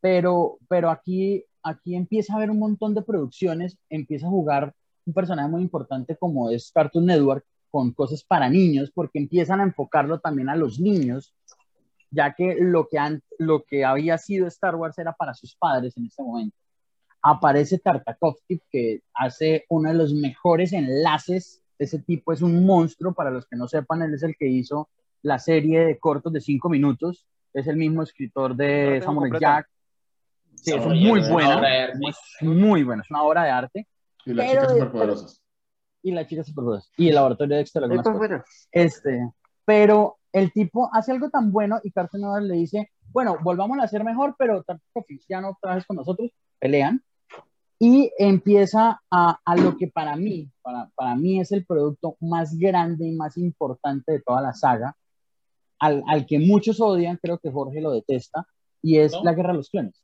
[0.00, 4.74] Pero, pero aquí, aquí empieza a haber un montón de producciones, empieza a jugar
[5.06, 9.64] un personaje muy importante como es Cartoon Network con cosas para niños, porque empiezan a
[9.64, 11.34] enfocarlo también a los niños,
[12.10, 15.96] ya que lo que, han, lo que había sido Star Wars era para sus padres
[15.96, 16.56] en ese momento.
[17.22, 21.62] Aparece Tartakovsky, que hace uno de los mejores enlaces.
[21.78, 24.88] Ese tipo es un monstruo, para los que no sepan, él es el que hizo
[25.22, 27.26] la serie de cortos de cinco minutos.
[27.52, 29.68] Es el mismo escritor de Samurai Jack.
[30.62, 31.88] Sí, es muy buena.
[31.92, 33.88] Es muy buena, es una obra de arte.
[34.26, 35.42] Y las chicas superpoderosas.
[36.02, 36.92] Y las chicas superpoderosas.
[36.96, 38.44] Y el laboratorio de Dexter.
[38.72, 39.30] Este,
[39.64, 43.84] pero el tipo hace algo tan bueno y Carson Network le dice, bueno, volvamos a
[43.84, 44.64] hacer mejor, pero
[45.28, 47.02] ya no trabajes con nosotros, pelean.
[47.78, 52.58] Y empieza a, a lo que para mí, para, para, mí es el producto más
[52.58, 54.94] grande y más importante de toda la saga,
[55.78, 58.46] al, al que muchos odian, creo que Jorge lo detesta,
[58.82, 60.02] y es la Guerra de los Clones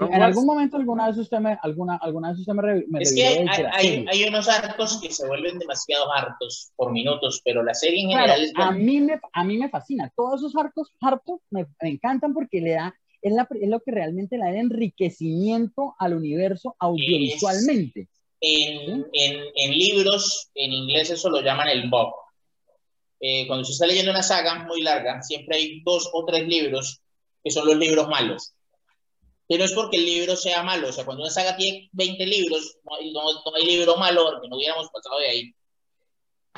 [0.00, 3.26] en algún momento alguna vez usted me, alguna, alguna vez usted me, me Es que
[3.26, 8.02] hay, hay, hay, unos hartos que se vuelven demasiado hartos por minutos, pero la serie
[8.02, 10.12] en general es a mí me A mí me fascina.
[10.14, 13.90] Todos esos hartos, hartos me, me encantan porque le da, es, la, es, lo que
[13.90, 18.08] realmente le da enriquecimiento al universo audiovisualmente.
[18.40, 22.14] En, en, en, libros, en inglés eso lo llaman el book.
[23.20, 27.00] Eh, cuando se está leyendo una saga muy larga, siempre hay dos o tres libros
[27.42, 28.54] que son los libros malos
[29.48, 30.88] pero es porque el libro sea malo.
[30.88, 33.22] O sea, cuando una saga tiene 20 libros, no hay, no,
[33.56, 35.54] hay libro malo, porque no hubiéramos pasado de ahí.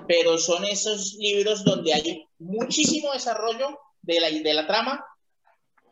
[0.08, 5.04] Pero son esos libros donde hay muchísimo desarrollo de la, de la trama,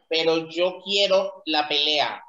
[0.08, 2.22] pero yo quiero la pelea.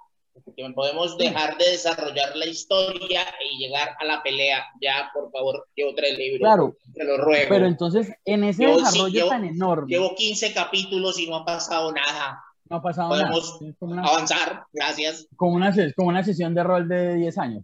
[0.56, 4.66] Que podemos dejar de desarrollar la historia y llegar a la pelea.
[4.82, 6.40] Ya, por favor, llevo tres libros.
[6.40, 6.78] Claro.
[6.94, 7.50] Te lo ruego.
[7.50, 9.88] Pero entonces, en ese desarrollo tan enorme.
[9.90, 12.42] Llevo 15 capítulos y no ha pasado nada.
[12.70, 14.08] No ha pasado Podemos nada.
[14.08, 15.28] avanzar, gracias.
[15.36, 17.64] Como una, como una sesión de rol de 10 años.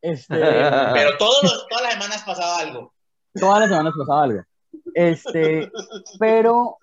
[0.00, 0.34] Este...
[0.94, 2.92] Pero todos todas las semanas pasaba algo.
[3.34, 4.42] Todas las semanas pasaba algo.
[4.94, 5.70] Este,
[6.18, 6.78] pero,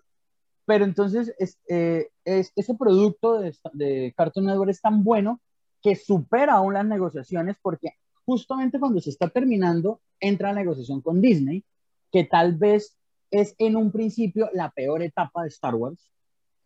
[0.65, 5.41] pero entonces es, eh, es, ese producto de, de Cartoon Network es tan bueno
[5.82, 7.93] que supera aún las negociaciones porque
[8.26, 11.63] justamente cuando se está terminando entra la negociación con Disney,
[12.12, 12.95] que tal vez
[13.32, 16.12] es en un principio la peor etapa de Star Wars,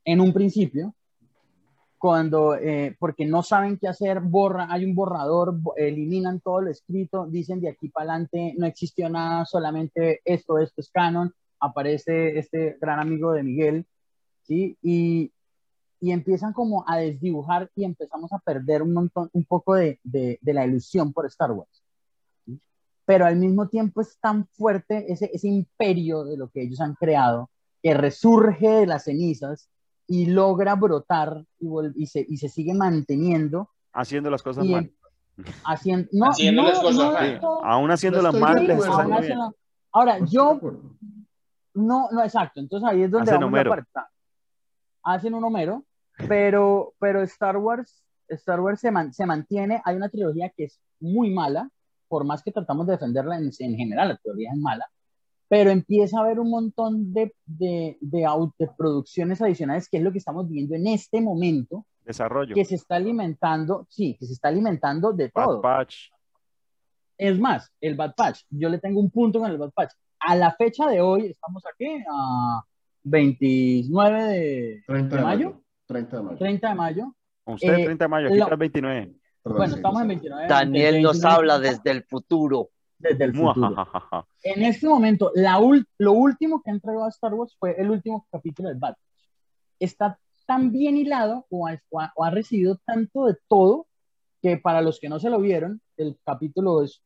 [0.06, 0.94] en un principio,
[1.98, 7.28] cuando, eh, porque no saben qué hacer, borra, hay un borrador, eliminan todo lo escrito,
[7.28, 12.78] dicen de aquí para adelante no existió nada, solamente esto, esto es canon, aparece este
[12.82, 13.86] gran amigo de Miguel,
[14.42, 14.78] ¿sí?
[14.82, 15.32] Y,
[16.02, 20.39] y empiezan como a desdibujar y empezamos a perder un montón, un poco de, de,
[20.42, 21.82] de la ilusión por Star Wars.
[23.06, 26.96] Pero al mismo tiempo es tan fuerte ese, ese imperio de lo que ellos han
[26.96, 27.50] creado
[27.82, 29.70] que resurge de las cenizas
[30.13, 31.43] y logra brotar
[31.95, 33.71] y, se, y se sigue manteniendo.
[33.93, 34.93] Haciendo las cosas mal.
[35.65, 37.41] Haciendo, no, haciendo las cosas mal.
[37.63, 39.56] Aún haciendo las mal,
[39.91, 40.60] Ahora, yo...
[41.73, 42.60] No, no, exacto.
[42.60, 43.73] Entonces ahí es donde Hacen vamos Homero.
[43.95, 45.84] a Hacen un Homero,
[46.28, 49.82] pero, pero Star Wars, Star Wars se, se mantiene.
[49.84, 51.71] Hay una trilogía que es muy mala,
[52.08, 54.86] por más que tratamos de defenderla en, en general, la trilogía es mala
[55.54, 60.18] pero empieza a haber un montón de, de, de, producciones adicionales, que es lo que
[60.18, 61.86] estamos viendo en este momento.
[62.04, 62.56] Desarrollo.
[62.56, 65.62] Que se está alimentando, sí, que se está alimentando de todo.
[65.62, 66.10] Bad Patch.
[67.20, 69.92] Es más, el Bad Patch, yo le tengo un punto con el Bad Patch.
[70.22, 72.63] A la fecha de hoy, estamos aquí a
[73.04, 75.62] 29 de, mayo.
[75.86, 76.38] 30 de mayo.
[76.39, 77.16] 30 de mayo.
[77.46, 79.16] Usted 30 de mayo, aquí está el 29.
[79.44, 80.48] bueno, estamos en 29.
[80.48, 83.75] Daniel nos habla desde el futuro desde el futuro.
[84.43, 85.60] en este momento, la
[85.97, 88.95] lo último que ha entregado a Star Wars fue el último capítulo de Bad
[89.79, 93.88] Está tan bien hilado o ha, recibido tanto de todo
[94.41, 97.01] que para los que no se lo vieron, el capítulo es,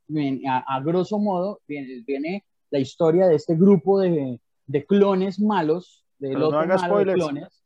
[0.47, 6.31] a, grosso modo, viene, viene, la historia de este grupo de, de clones malos, de
[6.31, 7.15] no hagas spoilers.
[7.15, 7.63] clones.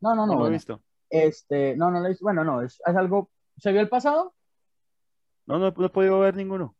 [0.00, 0.34] No, no, no.
[0.34, 0.80] No lo he visto.
[1.10, 2.02] Este, no, no.
[2.20, 3.30] Bueno, no, es, es algo.
[3.58, 4.34] ¿Se vio el pasado?
[5.46, 6.74] No, no, no he podido ver ninguno.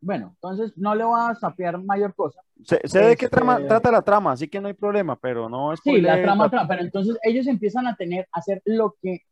[0.00, 2.40] Bueno, entonces no le voy a sapear mayor cosa.
[2.62, 5.72] Sé, de qué trama, este, trata la trama, así que no hay problema, pero no
[5.72, 9.22] es Sí, la trama, trama, pero entonces ellos empiezan a tener, a hacer lo que,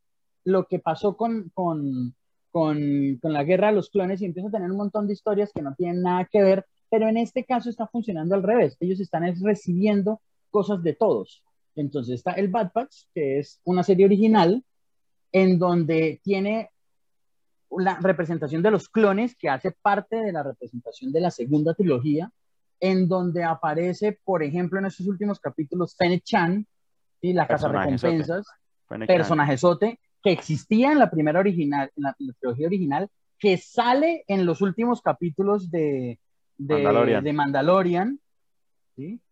[0.44, 2.14] lo que pasó con, con,
[2.50, 5.52] con, con la guerra de los clones y empiezan a tener un montón de historias
[5.52, 8.76] que no tienen nada que ver, pero en este caso está funcionando al revés.
[8.80, 11.44] Ellos están recibiendo cosas de todos.
[11.76, 14.64] Entonces está el Bad Batch, que es una serie original
[15.32, 16.70] en donde tiene
[17.78, 22.30] la representación de los clones, que hace parte de la representación de la segunda trilogía,
[22.80, 26.66] en donde aparece, por ejemplo, en estos últimos capítulos, Fennec Chan,
[27.20, 28.46] y la Casa Recompensas,
[29.06, 33.08] personajezote, que existía en la primera original, en la, trilogía original,
[33.38, 36.18] que sale en los últimos capítulos de,
[36.58, 38.20] de Mandalorian.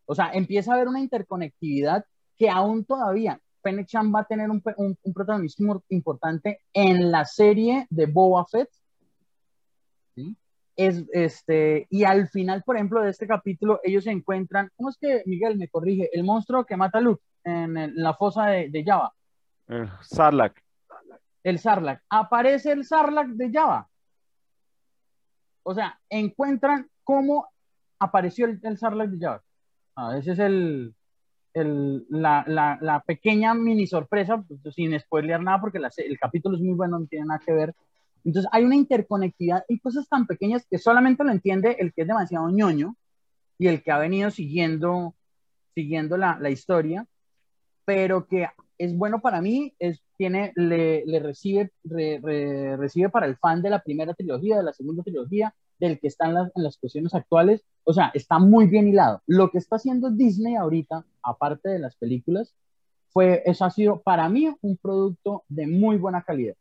[0.06, 2.04] O sea, empieza a haber una interconectividad
[2.36, 3.40] que aún todavía
[3.86, 8.68] Chan va a tener un, un, protagonismo importante en la serie de Boba Fett.
[10.76, 14.98] Es, este, y al final, por ejemplo, de este capítulo, ellos se encuentran, ¿cómo es
[14.98, 16.10] que, Miguel, me corrige?
[16.12, 19.12] El monstruo que mata a Luke en, la fosa de, Java.
[19.68, 20.60] El Sarlacc.
[21.42, 22.02] El Sarlacc.
[22.08, 23.88] Aparece el Sarlacc de Java.
[25.62, 27.48] O sea, encuentran cómo
[27.98, 29.42] apareció el, el Sarlacc de Java.
[29.96, 30.94] Ah, ese es el,
[31.54, 36.62] el, la, la, la, pequeña mini sorpresa, pues, sin spoilear nada, porque el capítulo es
[36.62, 37.74] muy bueno, no tiene nada que ver.
[38.24, 42.08] Entonces hay una interconectividad y cosas tan pequeñas que solamente lo entiende el que es
[42.08, 42.96] demasiado ñoño
[43.58, 45.14] y el que ha venido siguiendo,
[45.74, 47.06] siguiendo la, la historia,
[47.84, 53.62] pero que es bueno para mí, es, tiene, le, le recibe, recibe para el fan
[53.62, 56.78] de la primera trilogía, de la segunda trilogía, del que está en las, en las
[56.78, 59.22] cuestiones actuales, o sea, está muy bien hilado.
[59.26, 62.54] Lo que está haciendo Disney ahorita, aparte de las películas,
[63.10, 66.54] fue, eso ha sido para mí un producto de muy buena calidad.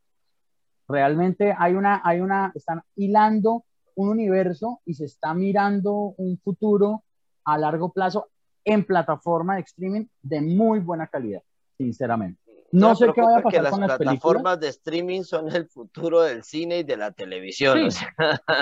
[0.88, 7.04] Realmente hay una, hay una, están hilando un universo y se está mirando un futuro
[7.45, 8.30] a largo plazo
[8.65, 11.41] en plataforma de streaming de muy buena calidad,
[11.78, 12.39] sinceramente.
[12.71, 16.21] No, sé qué vaya a pasar las con las plataformas de streaming son el futuro
[16.21, 17.88] del cine y de la televisión.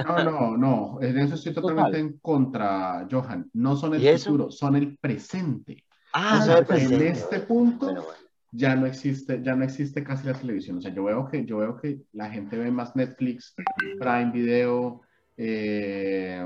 [0.05, 1.01] No, no, no.
[1.01, 3.49] En eso estoy totalmente en contra, Johan.
[3.53, 5.85] No son el futuro, son el presente.
[6.13, 8.07] Ah, en este punto
[8.51, 10.77] ya no existe, ya no existe casi la televisión.
[10.77, 13.55] O sea, yo veo que, yo veo que la gente ve más Netflix,
[13.99, 15.01] Prime Video,
[15.37, 16.45] eh,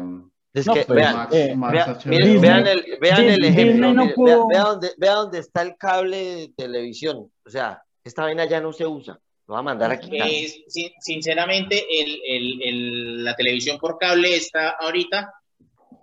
[0.54, 3.94] es que, vean, vean, el, vean el ejemplo.
[3.94, 7.30] vean, dónde, dónde, está el cable de televisión.
[7.46, 9.20] O sea, esta vaina ya no se usa.
[9.48, 10.10] Lo va a mandar aquí.
[10.18, 10.64] Eh,
[11.02, 15.34] sinceramente, el, el, la televisión por cable está ahorita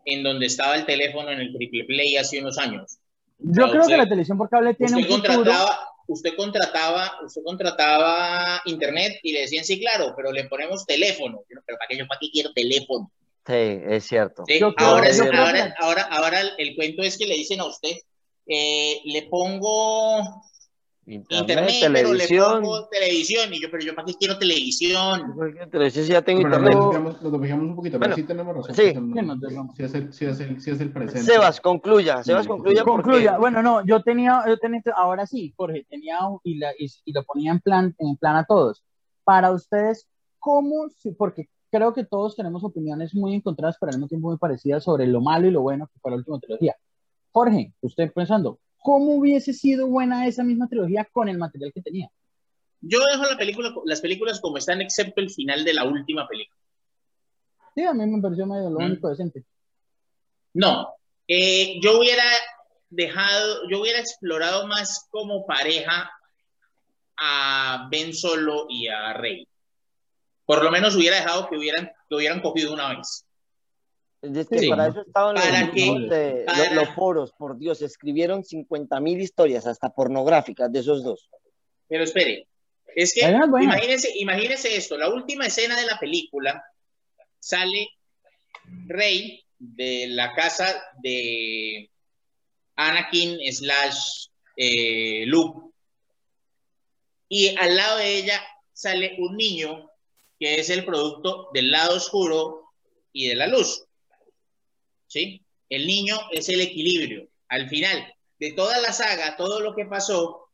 [0.05, 2.99] en donde estaba el teléfono en el triple play hace unos años.
[3.45, 8.61] Yo creo que la televisión por cable tiene usted un contrataba, Usted contrataba, usted contrataba
[8.65, 11.43] internet y le decían, sí, claro, pero le ponemos teléfono.
[11.49, 13.11] Pero ¿para qué yo para qué quiero teléfono?
[13.47, 14.45] Sí, es cierto.
[14.77, 17.97] ahora, ahora, ahora, ahora, el cuento es que le dicen a usted,
[18.47, 20.43] eh, le pongo
[21.07, 21.93] internet, televisión.
[21.93, 23.53] pero le pongo televisión.
[23.53, 25.35] Y yo, pero yo para qué quiero televisión.
[25.71, 26.75] Televisión ya tengo internet.
[27.23, 28.75] Lo fijamos un poquito, pero sí tenemos razón.
[28.75, 28.93] Sí.
[29.77, 31.33] Sí, es el, sí, es el, sí es el presente.
[31.33, 32.23] Sebas, concluya.
[32.23, 32.85] Sebas, concluya.
[32.85, 33.39] Concluya.
[33.39, 37.25] Bueno, no, yo tenía, yo tenía, ahora sí, Jorge, tenía y, la, y, y lo
[37.25, 38.85] ponía en plan, en plan a todos.
[39.25, 40.07] Para ustedes,
[40.39, 40.89] ¿cómo?
[41.17, 45.07] Porque creo que todos tenemos opiniones muy encontradas, pero al mismo tiempo muy parecidas sobre
[45.07, 46.77] lo malo y lo bueno que fue la última trilogía.
[47.33, 52.11] Jorge, usted pensando, cómo hubiese sido buena esa misma trilogía con el material que tenía.
[52.81, 56.61] Yo dejo la película, las películas como están, excepto el final de la última película.
[57.75, 58.85] Sí, a mí me pareció medio lo mm.
[58.85, 59.45] único decente.
[60.55, 60.89] No,
[61.27, 62.25] eh, yo hubiera
[62.91, 66.11] dejado, yo hubiera explorado más como pareja
[67.17, 69.49] a Ben Solo y a Rey.
[70.45, 73.25] Por lo menos hubiera dejado que hubieran, que hubieran cogido una vez.
[74.23, 79.91] Es que para eso estaban los, los, foros, por Dios, escribieron 50 mil historias, hasta
[79.91, 81.29] pornográficas, de esos dos.
[81.89, 82.47] Pero espere,
[82.95, 86.65] es que imagínense, imagínense esto, la última escena de la película
[87.41, 87.89] sale
[88.87, 91.91] Rey de la casa de
[92.77, 95.73] Anakin slash eh, Luke
[97.29, 98.41] y al lado de ella
[98.73, 99.91] sale un niño
[100.39, 102.73] que es el producto del lado oscuro
[103.13, 103.85] y de la luz.
[105.13, 105.45] ¿Sí?
[105.69, 107.29] El niño es el equilibrio.
[107.49, 110.49] Al final de toda la saga, todo lo que pasó,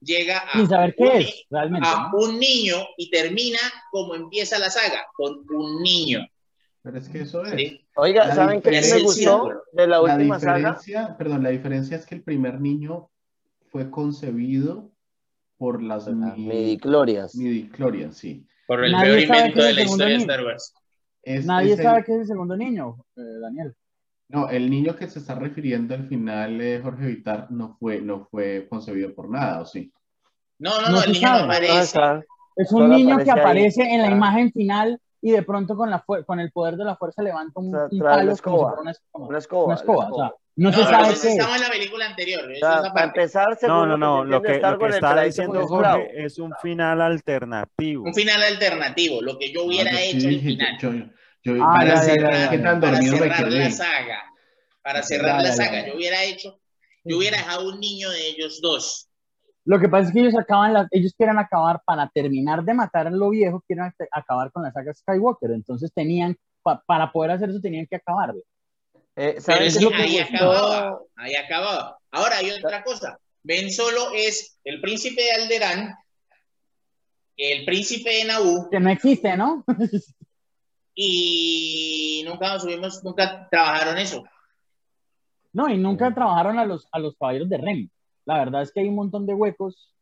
[0.00, 3.58] llega a, un, niño y termina
[3.90, 6.26] como empieza la saga, con un niño.
[6.82, 7.80] Pero es que eso es.
[7.94, 10.78] Oiga, ¿saben qué me gustó de la última saga?
[11.16, 13.10] Perdón, la diferencia es que el primer niño
[13.70, 14.90] fue concebido
[15.56, 17.36] por las midiclorias.
[17.36, 18.46] Midiclorias, sí.
[18.66, 20.74] Por el peor invento de la historia de Star Wars.
[21.44, 23.74] Nadie sabe qué es el segundo niño, eh, Daniel.
[24.30, 28.28] No, el niño que se está refiriendo al final, de Jorge Vitar, no fue, no
[28.30, 29.92] fue concebido por nada, ¿o sí?
[30.58, 32.00] No, no, no, el niño no aparece.
[32.56, 34.12] Es un niño que aparece en la ah.
[34.12, 37.72] imagen final y de pronto con, la con el poder de la fuerza levanta un,
[37.72, 39.26] palo escoba, una escoba.
[39.26, 39.64] Una escoba.
[39.64, 42.42] Una escoba, O sea, no, se sabe qué estaba en la película anterior.
[42.60, 44.24] para empezar, no, no, no.
[44.24, 48.04] Lo que, lo que está diciendo Jorge es un final alternativo.
[48.04, 49.22] Un final alternativo.
[49.22, 50.78] Lo que yo hubiera hecho al final.
[50.78, 50.90] Yo,
[51.46, 52.54] ah, para cerrar,
[53.50, 54.22] la saga,
[54.82, 56.60] para cerrar la saga, yo hubiera hecho,
[57.04, 59.08] yo hubiera dejado un niño de ellos dos.
[59.64, 63.06] Lo que pasa es que ellos acaban las, ellos quieren acabar para terminar de matar
[63.06, 67.60] a lo viejo, quieren acabar con la saga Skywalker, entonces tenían, para poder hacer eso
[67.60, 68.42] tenían que acabarlo.
[69.16, 71.98] Eh, Pero es que ahí acababa, ahí acababa.
[72.10, 73.18] Ahora hay otra cosa.
[73.42, 75.94] Ben Solo es el príncipe de Alderán,
[77.36, 78.68] el príncipe de Naboo.
[78.70, 79.64] Que no existe, ¿no?
[80.94, 84.24] y nunca subimos, nunca trabajaron eso.
[85.52, 87.90] No, y nunca trabajaron a los, a los caballeros de Ren.
[88.24, 89.94] La verdad es que hay un montón de huecos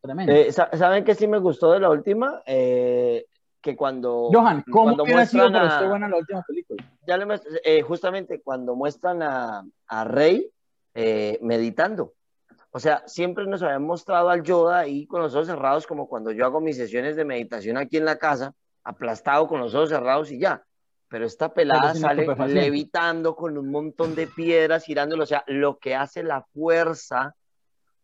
[0.00, 0.34] tremendos.
[0.36, 2.42] Eh, ¿Saben qué sí me gustó de la última?
[2.46, 3.26] Eh,
[3.60, 4.30] que cuando.
[4.32, 6.84] Johan, ¿cómo cuando hubiera sido a, buena la última película?
[7.06, 10.50] Ya le, eh, justamente cuando muestran a, a Rey
[11.40, 12.14] meditando.
[12.70, 16.32] O sea, siempre nos habían mostrado al Yoda ahí con los ojos cerrados, como cuando
[16.32, 18.54] yo hago mis sesiones de meditación aquí en la casa,
[18.88, 20.64] aplastado con los ojos cerrados y ya.
[21.08, 25.24] Pero esta pelada sale levitando con un montón de piedras, girándolo.
[25.24, 27.34] O sea, lo que hace la fuerza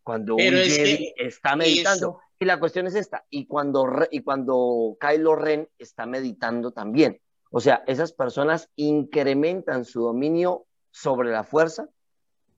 [0.03, 2.21] cuando un está meditando.
[2.39, 3.25] Y la cuestión es esta.
[3.31, 7.21] Y cuando, y cuando Kylo Ren está meditando también.
[7.51, 11.89] O sea, esas personas incrementan su dominio sobre la fuerza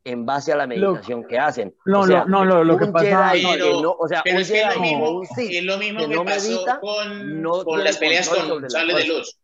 [0.06, 1.74] en base a la meditación que hacen.
[1.84, 4.80] No, o sea, no, no, lo que pasa pero, o sea, es, que es lo
[4.80, 8.94] mismo, es lo mismo que, no pasó medita, con, no con las peleas con Sale
[8.94, 9.36] de Luz.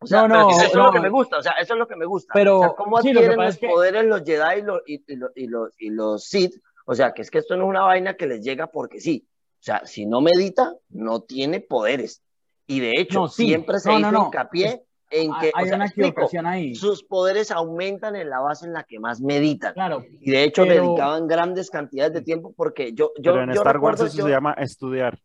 [0.00, 1.86] O sea, no, no, eso es lo que me gusta, o sea, eso es lo
[1.86, 2.32] que me gusta.
[2.32, 5.74] Pero, o sea, cómo adquieren los poderes los Jedi y los, y, los, y, los,
[5.78, 6.54] y los Sith,
[6.86, 9.28] o sea, que es que esto no es una vaina que les llega porque sí.
[9.60, 12.22] O sea, si no medita, no tiene poderes.
[12.66, 16.74] Y de hecho, siempre se hizo hincapié en que hay una equivocación ahí.
[16.74, 19.74] sus poderes aumentan en la base en la que más meditan.
[19.74, 23.12] Claro, y de hecho dedicaban grandes cantidades de tiempo porque yo...
[23.20, 25.18] yo pero en Star Wars eso se llama estudiar.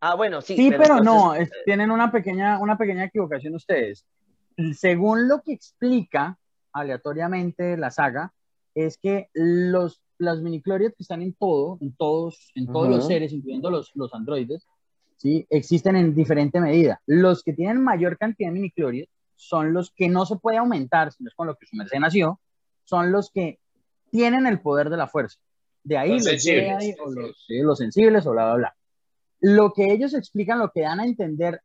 [0.00, 0.54] Ah, bueno, sí.
[0.56, 1.34] Sí, pero, no,
[1.64, 4.06] tienen una pequeña, una pequeña equivocación ustedes.
[4.74, 6.38] Según lo que explica
[6.72, 8.32] aleatoriamente la saga,
[8.74, 13.32] es que los, las miniclorias que están en todo, en todos, en todos los seres,
[13.32, 14.66] incluyendo los, los androides,
[15.18, 15.46] ¿sí?
[15.50, 17.00] existen en diferente medida.
[17.06, 21.28] Los que tienen mayor cantidad de miniclorias son los que no se puede aumentar, sino
[21.28, 22.40] es con lo que su merced nació,
[22.84, 23.60] son los que
[24.10, 25.38] tienen el poder de la fuerza.
[25.84, 26.96] De ahí los, sensibles.
[26.98, 28.74] o los, los sensibles o bla, bla, bla
[29.40, 31.60] lo que ellos explican, lo que dan a entender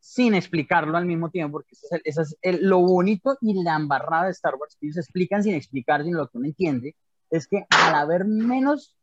[0.00, 4.54] sin explicarlo al mismo tiempo, porque eso es, lo bonito y la embarrada de Star
[4.56, 6.94] Wars, que ellos explican sin explicar, sin lo que uno entiende,
[7.30, 8.96] es que al haber menos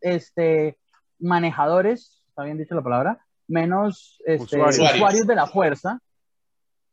[0.00, 0.78] este,
[1.18, 3.26] manejadores, ¿está bien dicho la palabra?
[3.48, 5.26] Menos este, usuarios.
[5.26, 6.00] de la fuerza,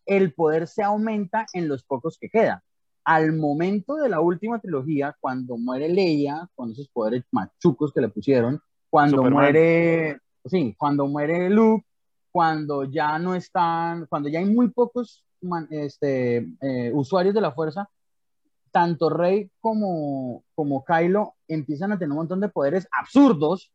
[0.05, 2.59] el poder se aumenta en los pocos que quedan.
[3.05, 8.09] Al momento de la última trilogía, cuando muere Leia, con esos poderes machucos que le
[8.09, 11.85] pusieron, cuando muere sí, cuando muere Luke,
[12.29, 15.23] cuando ya no están, cuando ya hay muy pocos
[15.69, 17.89] este, eh, usuarios de la fuerza,
[18.71, 23.71] tanto Rey como, como Kylo empiezan a tener un montón de poderes absurdos,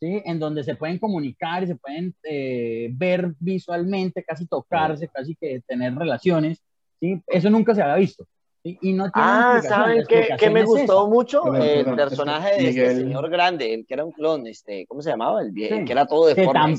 [0.00, 0.22] ¿sí?
[0.24, 5.60] En donde se pueden comunicar y se pueden eh, ver visualmente, casi tocarse, casi que
[5.66, 6.60] tener relaciones,
[6.98, 7.22] ¿sí?
[7.26, 8.26] Eso nunca se había visto.
[8.62, 11.54] Y no ah, ¿saben qué, me gustó mucho?
[11.54, 15.40] el personaje de este señor grande, que era un clon, este, ¿cómo se llamaba?
[15.40, 16.74] El que era todo de forma,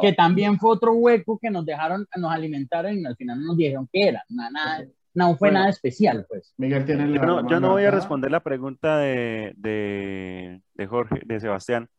[0.00, 3.56] que, también fue otro hueco que nos dejaron, nos alimentaron y al final no nos
[3.58, 6.54] dijeron qué era, nada, no fue nada especial, pues.
[6.56, 11.20] Miguel tiene yo, no, yo no voy a responder la pregunta de, de, de Jorge,
[11.26, 11.90] de Sebastián,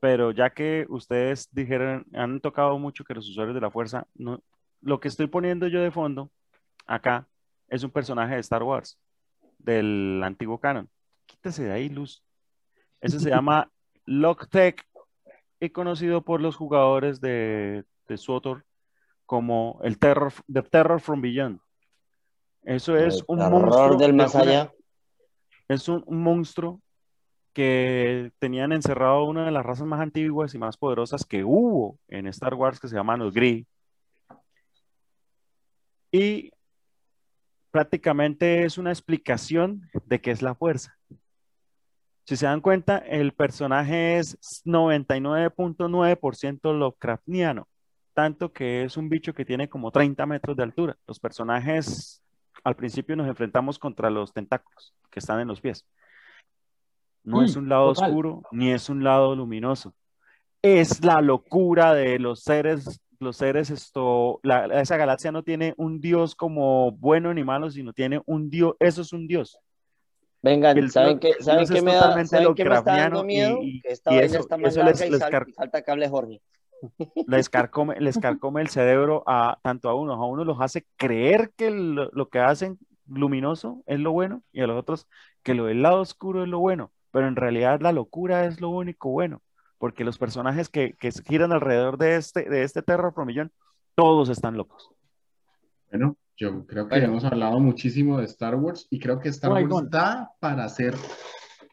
[0.00, 4.42] pero ya que ustedes dijeron, han tocado mucho que los usuarios de la fuerza, no,
[4.80, 6.30] lo que estoy poniendo yo de fondo
[6.86, 7.28] acá
[7.68, 8.98] es un personaje de Star Wars,
[9.58, 10.88] del antiguo canon.
[11.26, 12.24] Quítese de ahí, Luz.
[13.00, 13.70] Ese se llama
[14.06, 14.86] Locktech
[15.60, 18.64] y conocido por los jugadores de, de SWTOR
[19.26, 21.60] como el Terror, The Terror from Beyond.
[22.62, 23.96] Eso es un monstruo.
[23.96, 24.72] del más allá.
[25.68, 26.80] Es un, monstruo
[27.58, 32.28] que tenían encerrado una de las razas más antiguas y más poderosas que hubo en
[32.28, 33.66] Star Wars, que se llama los Gree.
[36.12, 36.52] Y
[37.72, 40.96] prácticamente es una explicación de qué es la fuerza.
[42.26, 47.66] Si se dan cuenta, el personaje es 99.9% Lovecraftiano,
[48.14, 50.96] tanto que es un bicho que tiene como 30 metros de altura.
[51.08, 52.22] Los personajes,
[52.62, 55.84] al principio nos enfrentamos contra los tentáculos que están en los pies.
[57.28, 59.94] No es mm, un lado oscuro ni es un lado luminoso.
[60.62, 64.40] Es la locura de los seres los seres, esto,
[64.72, 69.02] esa galaxia no tiene un dios como bueno ni malo, sino tiene un dios, eso
[69.02, 69.58] es un dios.
[70.40, 72.24] Vengan, ¿saben qué, ¿saben qué me da?
[72.24, 73.58] ¿saben qué me está dando miedo?
[73.60, 75.18] Y, que esta eso, está más les, y,
[75.52, 76.40] salta cable Jorge.
[77.26, 81.50] Les carcome, les carcome el cerebro a tanto a unos, a uno los hace creer
[81.56, 85.08] que lo, lo, que hacen luminoso es lo bueno y a los otros
[85.42, 88.70] que lo del lado oscuro es lo bueno, pero en realidad la locura es lo
[88.70, 89.42] único bueno
[89.78, 93.52] porque los personajes que, que giran alrededor de este, de este Terror Promillón,
[93.94, 94.90] todos están locos.
[95.90, 99.90] Bueno, yo creo que hemos hablado muchísimo de Star Wars y creo que Star Wars
[99.90, 100.94] da para hacer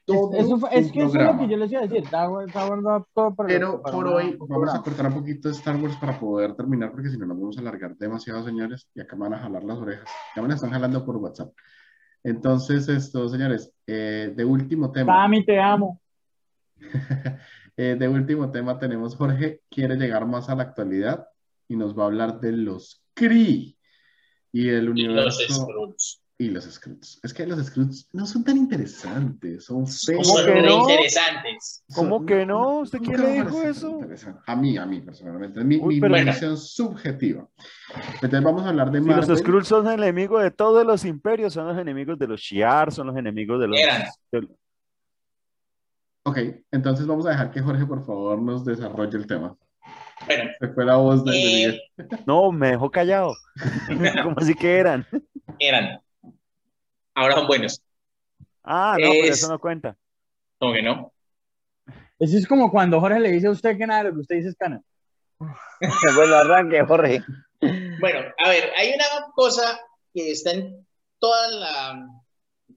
[0.06, 2.54] todo eso, es que eso es lo que yo les iba a decir, Star Wars,
[2.54, 6.20] da todo para, Pero por hoy vamos a cortar un poquito de Star Wars para
[6.20, 9.34] poder terminar, porque si no nos vamos a alargar demasiado, señores, y acá me van
[9.34, 10.08] a jalar las orejas.
[10.36, 11.52] Ya me las están jalando por WhatsApp.
[12.26, 15.24] Entonces, esto, señores, eh, de último tema.
[15.28, 16.02] mí te amo.
[17.78, 21.28] Eh, de último tema tenemos Jorge, quiere llegar más a la actualidad
[21.68, 23.78] y nos va a hablar de los CRI
[24.54, 25.42] y el universo.
[25.42, 26.25] Y los Scroots.
[26.38, 27.22] Y los Scroots.
[27.24, 30.28] Es que los Scroots no son tan interesantes, son feos.
[30.28, 30.82] ¿Cómo que no?
[30.82, 31.84] interesantes.
[31.96, 32.80] ¿Cómo que no?
[32.80, 34.02] ¿Usted quién le dijo eso?
[34.46, 35.62] A mí, a mí personalmente.
[35.62, 37.48] Es mi, mi visión subjetiva.
[38.16, 39.30] Entonces vamos a hablar de Marvel.
[39.30, 43.08] los Scroots son enemigos de todos los imperios, son los enemigos de los Shi'ar, son
[43.08, 43.80] los enemigos de los...
[46.24, 46.40] Ok,
[46.72, 49.56] entonces vamos a dejar que Jorge, por favor, nos desarrolle el tema.
[50.26, 51.82] Bueno, Se fue la voz de Miguel.
[51.98, 53.34] Eh, no, me dejó callado.
[54.24, 55.06] ¿Cómo así que eran?
[55.60, 56.02] Eran.
[57.16, 57.82] Ahora son buenos.
[58.64, 59.98] Ah, no, pero eso no cuenta.
[60.60, 61.14] ¿Cómo que no?
[62.20, 64.36] Eso es como cuando Jorge le dice a usted que nada de lo que usted
[64.36, 64.82] dice es cana.
[66.16, 67.22] bueno, arranque, Jorge.
[68.00, 69.80] Bueno, a ver, hay una cosa
[70.14, 70.86] que está en
[71.20, 71.52] todas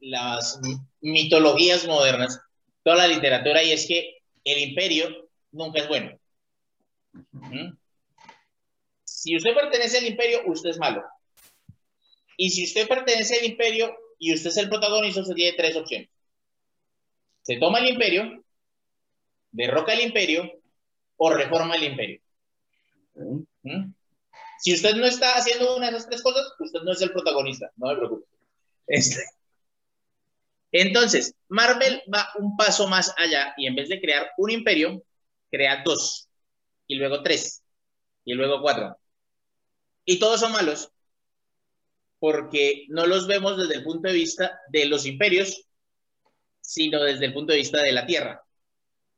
[0.01, 0.61] las
[1.01, 2.41] mitologías modernas
[2.89, 6.19] toda la literatura y es que el imperio nunca es bueno.
[7.33, 7.77] ¿Mm?
[9.05, 11.05] Si usted pertenece al imperio, usted es malo.
[12.39, 16.09] Y si usted pertenece al imperio y usted es el protagonista, usted tiene tres opciones.
[17.43, 18.45] Se toma el imperio,
[19.51, 20.51] derroca el imperio
[21.17, 22.21] o reforma el imperio.
[23.15, 23.93] ¿Mm?
[24.61, 27.71] Si usted no está haciendo una de esas tres cosas, usted no es el protagonista,
[27.77, 28.27] no me preocupe.
[28.87, 29.23] Este,
[30.73, 35.03] entonces, Marvel va un paso más allá y en vez de crear un imperio,
[35.51, 36.29] crea dos,
[36.87, 37.63] y luego tres,
[38.25, 38.99] y luego cuatro.
[40.05, 40.91] Y todos son malos
[42.19, 45.65] porque no los vemos desde el punto de vista de los imperios,
[46.61, 48.43] sino desde el punto de vista de la Tierra,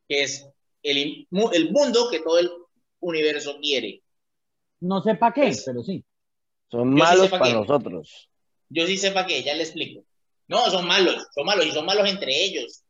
[0.09, 0.47] que es
[0.83, 2.51] el, el mundo que todo el
[3.01, 4.03] universo quiere.
[4.81, 6.05] No sé para qué, pero sí.
[6.71, 8.31] Son malos para nosotros.
[8.69, 10.05] Yo sí sé para qué, ya le explico.
[10.47, 12.83] No, son malos, son malos y son malos entre ellos.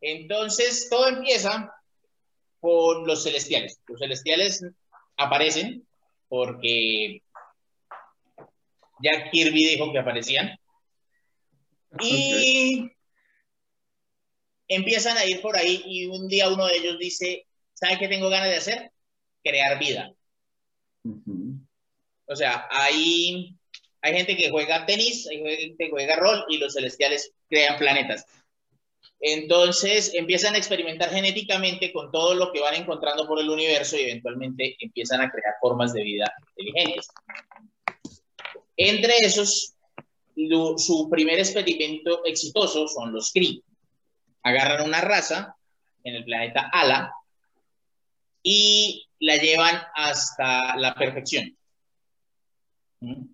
[0.00, 1.72] Entonces, todo empieza
[2.60, 3.80] con los celestiales.
[3.86, 4.64] Los celestiales
[5.16, 5.86] aparecen
[6.28, 7.22] porque
[9.02, 10.56] ya Kirby dijo que aparecían.
[12.00, 12.90] Y
[14.68, 18.30] empiezan a ir por ahí y un día uno de ellos dice, ¿sabe qué tengo
[18.30, 18.92] ganas de hacer?
[19.44, 20.12] Crear vida.
[22.26, 23.56] O sea, ahí
[24.04, 28.26] Hay gente que juega tenis, hay gente que juega rol y los celestiales crean planetas.
[29.20, 34.00] Entonces empiezan a experimentar genéticamente con todo lo que van encontrando por el universo y
[34.00, 37.08] eventualmente empiezan a crear formas de vida inteligentes.
[38.84, 39.74] Entre esos,
[40.34, 43.62] su primer experimento exitoso son los Kree.
[44.42, 45.56] Agarran una raza
[46.02, 47.14] en el planeta Ala
[48.42, 51.56] y la llevan hasta la perfección.
[53.00, 53.26] ¿Mm?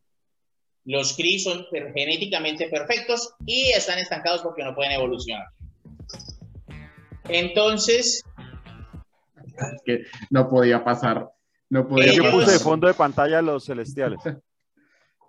[0.84, 5.46] Los Kree son genéticamente perfectos y están estancados porque no pueden evolucionar.
[7.24, 8.22] Entonces.
[9.84, 11.30] que no podía pasar.
[11.70, 14.20] No podía Yo puse de fondo de pantalla los celestiales.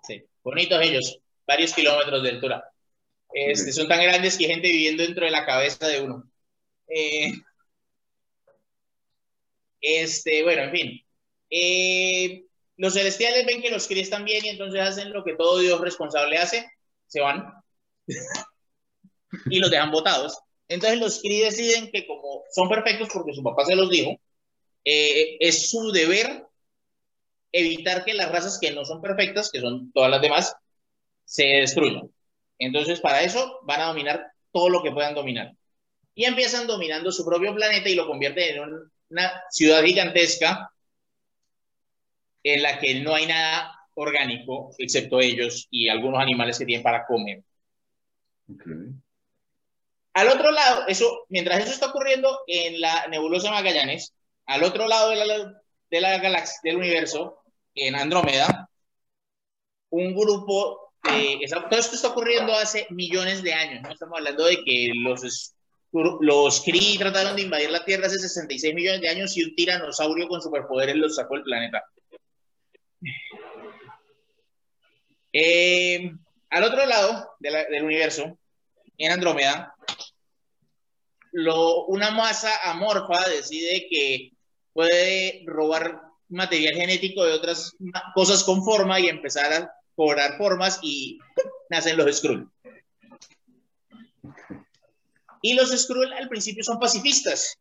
[0.06, 2.64] Sí, bonitos ellos, varios kilómetros de altura.
[3.32, 6.24] Este, son tan grandes que hay gente viviendo dentro de la cabeza de uno.
[6.88, 7.32] Eh,
[9.80, 11.06] este, bueno, en fin.
[11.50, 12.44] Eh,
[12.76, 15.80] los celestiales ven que los Kree están bien y entonces hacen lo que todo Dios
[15.80, 16.66] responsable hace,
[17.06, 17.52] se van
[19.50, 20.38] y los dejan botados.
[20.68, 24.18] Entonces los Kree deciden que como son perfectos porque su papá se los dijo,
[24.84, 26.46] eh, es su deber
[27.52, 30.56] evitar que las razas que no son perfectas, que son todas las demás,
[31.24, 32.10] se destruyan.
[32.58, 35.52] Entonces para eso van a dominar todo lo que puedan dominar.
[36.14, 40.70] Y empiezan dominando su propio planeta y lo convierten en una ciudad gigantesca
[42.42, 47.06] en la que no hay nada orgánico excepto ellos y algunos animales que tienen para
[47.06, 47.42] comer.
[48.52, 48.94] Okay.
[50.14, 54.12] Al otro lado, eso, mientras eso está ocurriendo en la nebulosa Magallanes,
[54.46, 57.39] al otro lado de la, de la galaxia, del universo,
[57.74, 58.68] en Andrómeda,
[59.90, 63.90] un grupo de, todo esto está ocurriendo hace millones de años, ¿no?
[63.90, 65.54] Estamos hablando de que los,
[65.92, 70.28] los Kree trataron de invadir la Tierra hace 66 millones de años y un tiranosaurio
[70.28, 71.84] con superpoderes los sacó del planeta.
[75.32, 76.12] Eh,
[76.50, 78.38] al otro lado del universo,
[78.98, 79.74] en Andrómeda,
[81.32, 84.32] una masa amorfa decide que
[84.72, 87.76] puede robar material genético de otras
[88.14, 91.18] cosas con forma y empezar a cobrar formas y
[91.68, 92.50] nacen los Skrull.
[95.42, 97.56] Y los Skrull al principio son pacifistas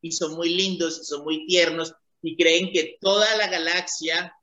[0.00, 4.34] y son muy lindos, son muy tiernos y creen que toda la galaxia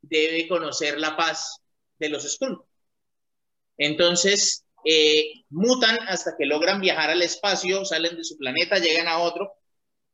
[0.00, 1.60] debe conocer la paz
[1.98, 2.62] de los Skrull.
[3.76, 9.18] Entonces, eh, mutan hasta que logran viajar al espacio, salen de su planeta, llegan a
[9.18, 9.57] otro,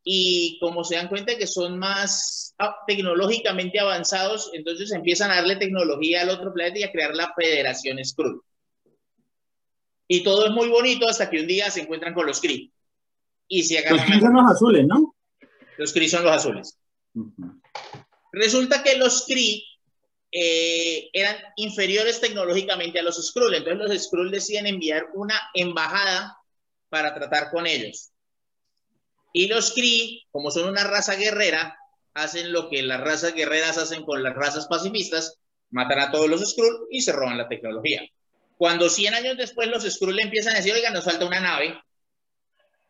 [0.07, 5.55] y como se dan cuenta que son más ah, tecnológicamente avanzados, entonces empiezan a darle
[5.55, 8.39] tecnología al otro planeta y a crear la Federación Skrull.
[10.07, 12.71] Y todo es muy bonito hasta que un día se encuentran con los Kree.
[13.47, 15.15] Y se los Kree son los azules, ¿no?
[15.77, 16.77] Los Kree son los azules.
[18.31, 19.63] Resulta que los Kree
[20.31, 23.55] eh, eran inferiores tecnológicamente a los Skrull.
[23.55, 26.37] Entonces los Skrull deciden enviar una embajada
[26.89, 28.11] para tratar con ellos.
[29.37, 31.77] Y los Kree, como son una raza guerrera,
[32.13, 35.39] hacen lo que las razas guerreras hacen con las razas pacifistas,
[35.71, 38.01] matan a todos los Skrull y se roban la tecnología.
[38.55, 41.77] Cuando 100 años después los Skrull empiezan a decir, oiga, nos falta una nave,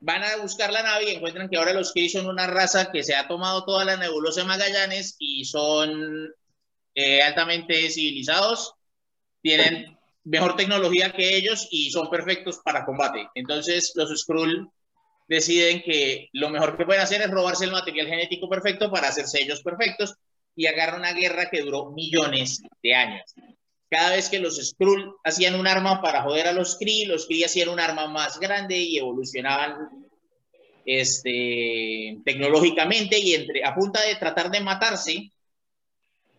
[0.01, 3.03] van a buscar la nave y encuentran que ahora los Kree son una raza que
[3.03, 6.31] se ha tomado toda la nebulosa de Magallanes y son
[6.93, 8.75] eh, altamente civilizados,
[9.41, 13.29] tienen mejor tecnología que ellos y son perfectos para combate.
[13.33, 14.69] Entonces los Skrull
[15.28, 19.41] deciden que lo mejor que pueden hacer es robarse el material genético perfecto para hacerse
[19.41, 20.15] ellos perfectos
[20.55, 23.34] y agarran una guerra que duró millones de años.
[23.89, 27.45] Cada vez que los Skrull hacían un arma para joder a los Kree, los Kree
[27.45, 30.07] hacían un arma más grande y evolucionaban
[30.86, 35.32] este, tecnológicamente y entre, a punta de tratar de matarse,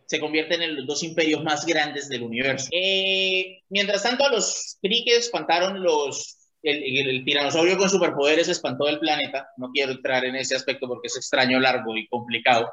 [0.05, 2.69] se convierten en los dos imperios más grandes del universo.
[2.71, 9.49] Eh, mientras tanto, los Kree que espantaron los, el, tiranosaurio con superpoderes espantó del planeta.
[9.57, 12.69] No quiero entrar en ese aspecto porque es extraño, largo y complicado.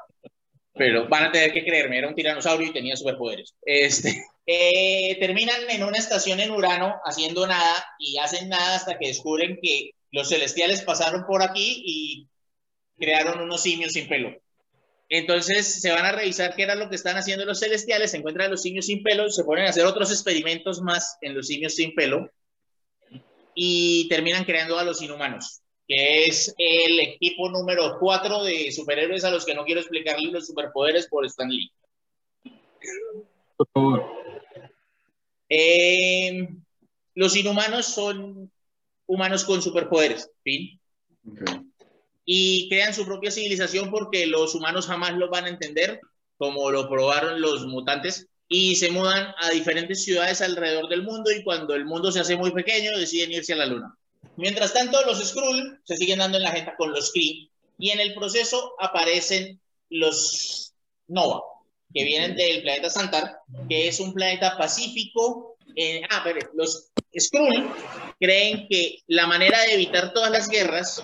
[0.73, 3.55] Pero van a tener que creerme, era un tiranosaurio y tenía superpoderes.
[3.63, 9.09] Este, eh, terminan en una estación en Urano haciendo nada y hacen nada hasta que
[9.09, 12.29] descubren que los celestiales pasaron por aquí y
[12.99, 14.37] crearon unos simios sin pelo.
[15.09, 18.51] Entonces se van a revisar qué era lo que están haciendo los celestiales, se encuentran
[18.51, 21.95] los simios sin pelo, se ponen a hacer otros experimentos más en los simios sin
[21.95, 22.31] pelo
[23.55, 29.31] y terminan creando a los inhumanos, que es el equipo número 4 de superhéroes a
[29.31, 31.71] los que no quiero explicarles los superpoderes por Stan Lee.
[35.49, 36.49] Eh,
[37.15, 38.51] los inhumanos son
[39.07, 40.81] humanos con superpoderes, ¿sí?
[42.25, 46.01] y crean su propia civilización porque los humanos jamás lo van a entender,
[46.37, 48.29] como lo probaron los mutantes.
[48.49, 52.37] Y se mudan a diferentes ciudades alrededor del mundo y cuando el mundo se hace
[52.37, 53.97] muy pequeño deciden irse a la luna.
[54.37, 58.01] Mientras tanto, los Skrull se siguen dando en la gente con los Kree y en
[58.01, 60.73] el proceso aparecen los
[61.07, 61.43] Nova,
[61.93, 63.39] que vienen del planeta Santar,
[63.69, 65.57] que es un planeta pacífico.
[65.77, 67.71] Eh, ah, pero los Skrull
[68.21, 71.03] creen que la manera de evitar todas las guerras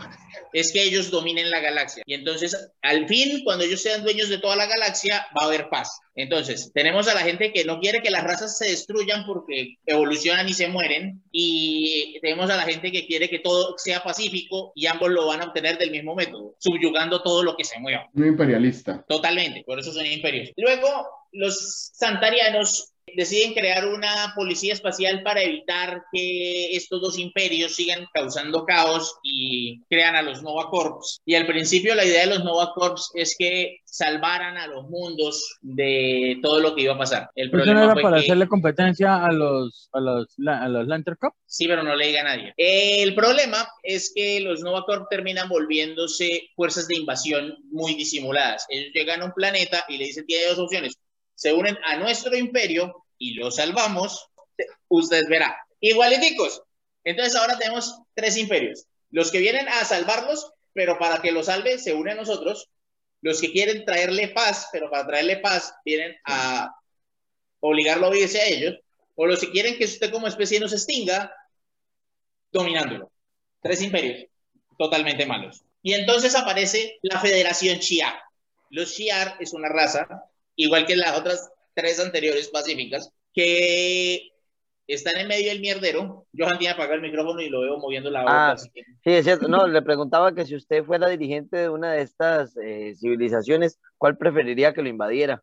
[0.52, 2.02] es que ellos dominen la galaxia.
[2.06, 5.68] Y entonces, al fin, cuando ellos sean dueños de toda la galaxia, va a haber
[5.68, 6.00] paz.
[6.14, 10.48] Entonces, tenemos a la gente que no quiere que las razas se destruyan porque evolucionan
[10.48, 11.22] y se mueren.
[11.30, 15.40] Y tenemos a la gente que quiere que todo sea pacífico y ambos lo van
[15.40, 18.08] a obtener del mismo método, subyugando todo lo que se mueva.
[18.14, 19.04] Un imperialista.
[19.08, 20.50] Totalmente, por eso son imperios.
[20.56, 20.88] Luego,
[21.32, 28.64] los santarianos deciden crear una policía espacial para evitar que estos dos imperios sigan causando
[28.64, 31.20] caos y crean a los Nova Corps.
[31.24, 35.58] Y al principio la idea de los Nova Corps es que salvaran a los mundos
[35.60, 37.30] de todo lo que iba a pasar.
[37.34, 41.36] El problema ¿Eso era para hacerle competencia a los, a los, a los Lantern Corps?
[41.46, 42.54] Sí, pero no le diga a nadie.
[42.56, 48.66] El problema es que los Nova Corps terminan volviéndose fuerzas de invasión muy disimuladas.
[48.68, 50.96] Ellos llegan a un planeta y le dicen, tiene dos opciones
[51.40, 54.28] se unen a nuestro imperio y lo salvamos,
[54.88, 55.52] ustedes verán.
[55.78, 56.62] Igualiticos.
[57.04, 58.86] Entonces ahora tenemos tres imperios.
[59.10, 62.68] Los que vienen a salvarlos, pero para que lo salve, se unen a nosotros.
[63.20, 66.74] Los que quieren traerle paz, pero para traerle paz, vienen a
[67.60, 68.78] obligarlo a obedecer a ellos.
[69.14, 71.34] O los que quieren que usted como especie nos extinga,
[72.50, 73.12] dominándolo.
[73.62, 74.30] Tres imperios
[74.78, 75.62] totalmente malos.
[75.82, 78.14] Y entonces aparece la Federación Shiar.
[78.70, 80.24] Los Shiar es una raza
[80.56, 81.50] igual que las otras
[81.80, 84.30] tres anteriores pacíficas, que
[84.86, 86.26] están en medio del mierdero.
[86.36, 88.50] Johan tiene apagado el micrófono y lo veo moviendo la boca.
[88.50, 88.70] Ah, sí,
[89.04, 89.48] es cierto.
[89.48, 94.18] No, le preguntaba que si usted fuera dirigente de una de estas eh, civilizaciones, ¿cuál
[94.18, 95.42] preferiría que lo invadiera?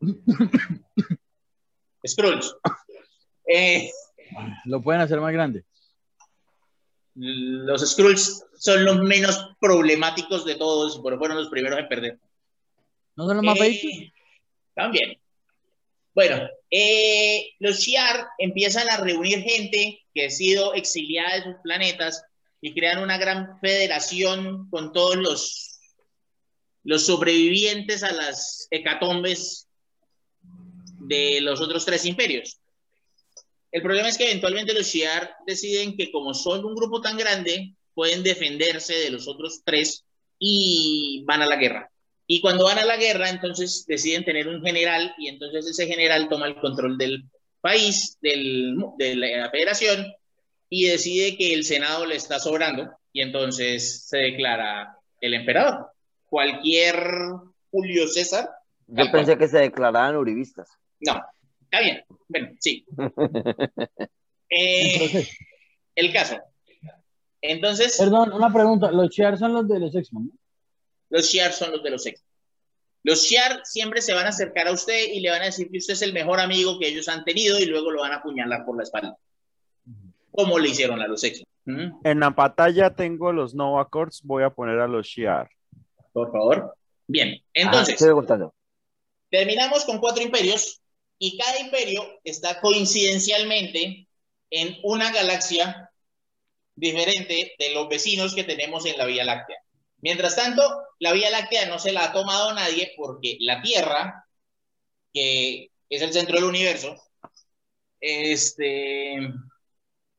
[2.06, 2.56] Skrulls.
[3.46, 3.90] Eh,
[4.66, 5.64] lo pueden hacer más grande.
[7.14, 12.18] Los Skrulls son los menos problemáticos de todos, pero fueron los primeros en perder.
[13.16, 14.12] ¿No son los más eh,
[14.74, 15.18] también.
[16.14, 22.22] Bueno, eh, los Shiar empiezan a reunir gente que ha sido exiliada de sus planetas
[22.60, 25.80] y crean una gran federación con todos los,
[26.84, 29.68] los sobrevivientes a las hecatombes
[31.00, 32.60] de los otros tres imperios.
[33.72, 37.74] El problema es que eventualmente los Shiar deciden que como son un grupo tan grande,
[37.92, 40.04] pueden defenderse de los otros tres
[40.38, 41.90] y van a la guerra.
[42.26, 46.28] Y cuando van a la guerra, entonces deciden tener un general y entonces ese general
[46.28, 47.24] toma el control del
[47.60, 50.06] país, del, de la federación,
[50.68, 55.90] y decide que el Senado le está sobrando y entonces se declara el emperador.
[56.26, 56.96] Cualquier
[57.70, 58.50] Julio César.
[58.86, 60.68] Yo pensé que se declaraban uribistas.
[61.00, 61.22] No,
[61.62, 62.04] está bien.
[62.28, 62.84] Bueno, sí.
[64.56, 65.26] Eh,
[65.96, 66.38] el caso.
[67.40, 67.96] Entonces.
[67.98, 68.92] Perdón, una pregunta.
[68.92, 70.32] Los Chiar son los de los X-Men, ¿no?
[71.14, 72.24] Los Shiar son los de los ex.
[73.04, 75.78] Los Shiar siempre se van a acercar a usted y le van a decir que
[75.78, 78.64] usted es el mejor amigo que ellos han tenido y luego lo van a apuñalar
[78.64, 79.16] por la espalda.
[80.32, 81.44] Como le hicieron a los ex.
[81.66, 85.48] En la pantalla tengo los Nova Corps, voy a poner a los Shiar.
[86.12, 86.74] Por favor.
[87.06, 87.96] Bien, entonces.
[89.30, 90.82] terminamos con cuatro imperios
[91.20, 94.08] y cada imperio está coincidencialmente
[94.50, 95.92] en una galaxia
[96.74, 99.58] diferente de los vecinos que tenemos en la Vía Láctea.
[100.04, 100.62] Mientras tanto,
[100.98, 104.26] la Vía Láctea no se la ha tomado nadie porque la Tierra,
[105.12, 106.96] que es el centro del universo,
[108.00, 109.16] este,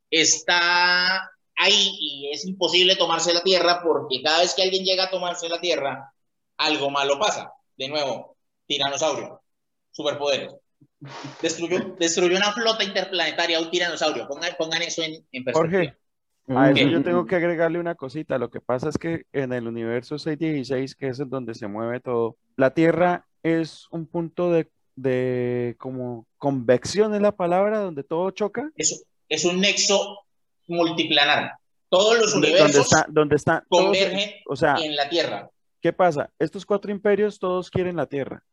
[0.09, 5.09] está ahí y es imposible tomarse la Tierra porque cada vez que alguien llega a
[5.09, 6.13] tomarse la Tierra,
[6.57, 7.51] algo malo pasa.
[7.77, 9.41] De nuevo, tiranosaurio,
[9.91, 10.53] superpoderes.
[11.41, 14.27] Destruyó, destruyó una flota interplanetaria, un tiranosaurio.
[14.27, 15.97] Pongan, pongan eso en, en perspectiva.
[16.47, 18.37] A eso yo tengo que agregarle una cosita.
[18.37, 21.99] Lo que pasa es que en el universo 616, que es en donde se mueve
[21.99, 28.29] todo, la Tierra es un punto de, de como convección es la palabra, donde todo
[28.31, 28.69] choca.
[28.75, 30.19] Es, es un nexo
[30.67, 31.53] multiplanar.
[31.89, 35.49] Todos los universos donde está, convergen o sea, en la Tierra.
[35.81, 36.31] ¿Qué pasa?
[36.39, 38.43] Estos cuatro imperios todos quieren la Tierra,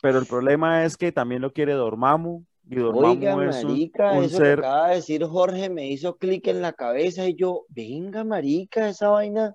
[0.00, 4.94] pero el problema es que también lo quiere Dormammu, Oiga, marica, eso que acaba de
[4.96, 9.54] decir Jorge me hizo clic en la cabeza y yo, venga, marica, esa vaina,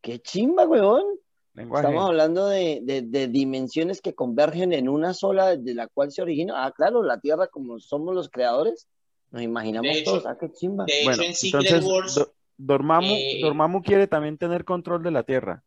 [0.00, 1.04] qué chimba, weón.
[1.56, 6.64] Estamos hablando de, de, dimensiones que convergen en una sola, de la cual se origina.
[6.64, 8.88] Ah, claro, la Tierra, como somos los creadores,
[9.30, 10.26] nos imaginamos todos.
[10.26, 10.84] Ah, qué chimba.
[11.04, 12.26] bueno, entonces,
[12.56, 15.62] Dormammu, eh, Dormammu quiere también tener control de la Tierra.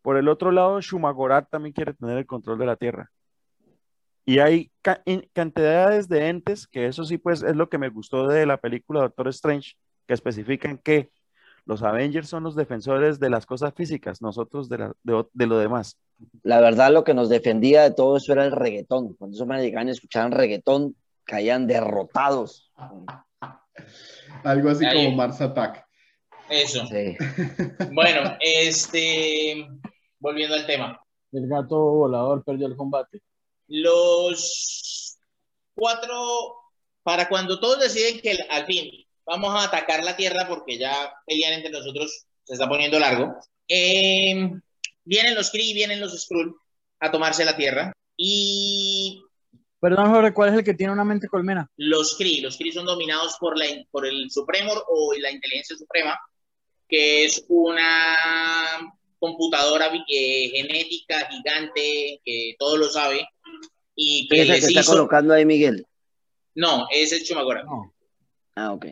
[0.00, 3.10] Por el otro lado, Shumagorat también quiere tener el control de la Tierra.
[4.24, 4.70] Y hay
[5.32, 9.00] cantidades de entes, que eso sí, pues es lo que me gustó de la película
[9.00, 9.72] Doctor Strange,
[10.06, 11.10] que especifican que
[11.64, 15.96] los Avengers son los defensores de las cosas físicas, nosotros de, de, lo demás.
[16.42, 19.14] La verdad, lo que nos defendía de todo eso era el reggaetón.
[19.14, 22.72] Cuando esos llegaban y escuchaban reggaetón, caían derrotados.
[24.44, 25.86] Algo así como Mars Attack.
[26.48, 26.82] Eso.
[27.92, 29.68] bueno, este,
[30.18, 31.00] volviendo al tema.
[31.30, 33.22] El gato volador perdió el combate.
[33.68, 35.18] Los
[35.74, 36.54] cuatro,
[37.02, 38.90] para cuando todos deciden que al fin
[39.24, 43.34] vamos a atacar la Tierra porque ya pelean entre nosotros, se está poniendo largo,
[43.68, 44.60] em,
[45.04, 46.54] vienen los Kree, vienen los Skrull
[47.00, 49.22] a tomarse la Tierra y...
[49.80, 51.68] Perdón, Jorge, ¿cuál es el que tiene una mente colmena?
[51.76, 52.40] Los Kree.
[52.40, 56.16] Los Kree son dominados por, la, por el Supremo o la Inteligencia Suprema,
[56.88, 58.16] que es una
[59.18, 63.26] computadora eh, genética gigante que todo lo sabe.
[63.94, 65.86] Y que ¿Es está colocando ahí Miguel?
[66.54, 67.64] No, es el Chumagora.
[68.54, 68.86] Ah, ok.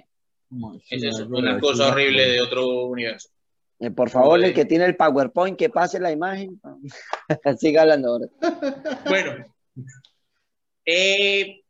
[0.90, 3.28] Esa es una cosa horrible de otro universo.
[3.78, 6.60] Eh, por favor, el que tiene el PowerPoint, que pase la imagen.
[7.58, 8.26] Siga hablando ahora.
[9.06, 9.44] Bueno,
[10.84, 11.62] eh,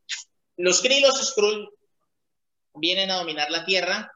[0.57, 1.71] los Kree Skrull
[2.75, 4.11] vienen a dominar la Tierra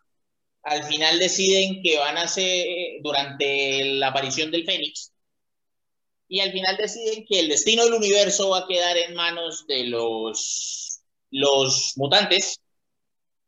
[0.65, 2.67] al final deciden que van a ser
[3.03, 5.12] durante la aparición del Fénix
[6.35, 9.85] y al final deciden que el destino del universo va a quedar en manos de
[9.85, 12.61] los, los mutantes,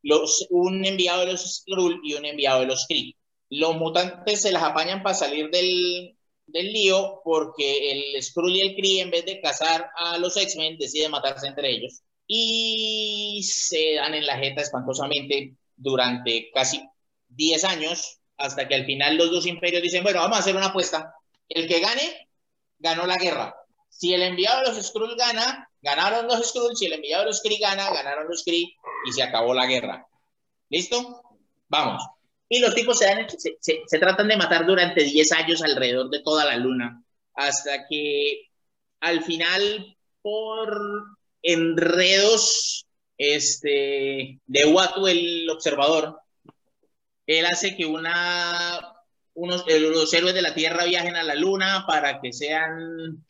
[0.02, 3.16] los, un enviado de los Skrull y un enviado de los Kree.
[3.50, 6.16] Los mutantes se las apañan para salir del,
[6.46, 10.78] del lío porque el Skrull y el Kree en vez de cazar a los X-Men
[10.78, 16.88] deciden matarse entre ellos y se dan en la jeta espantosamente durante casi
[17.30, 20.66] 10 años hasta que al final los dos imperios dicen, bueno, vamos a hacer una
[20.66, 21.12] apuesta.
[21.48, 22.25] El que gane,
[22.78, 23.54] ganó la guerra.
[23.88, 26.76] Si el enviado de los Skrull gana, ganaron los Skrull.
[26.76, 28.74] Si el enviado de los Kree gana, ganaron los Kree
[29.06, 30.06] y se acabó la guerra.
[30.68, 31.22] ¿Listo?
[31.68, 32.02] Vamos.
[32.48, 37.02] Y los tipos se, tratan de matar durante 10 años alrededor de toda la luna,
[37.34, 38.48] hasta que
[39.00, 40.78] al final, por
[41.42, 42.86] enredos
[43.18, 46.20] este, de Watu, el observador,
[47.26, 48.95] él hace que una,
[49.36, 53.24] unos, los héroes de la Tierra viajen a la Luna para que sean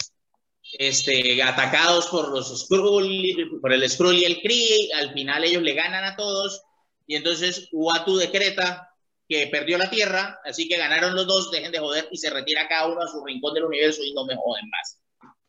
[0.78, 4.90] este, atacados por los Skrull, por el Skrull y el Kree.
[4.94, 6.62] Al final ellos le ganan a todos
[7.06, 8.88] y entonces Uatu decreta
[9.28, 12.68] que perdió la Tierra, así que ganaron los dos, dejen de joder y se retira
[12.68, 15.00] cada uno a su rincón del universo y no me joden más.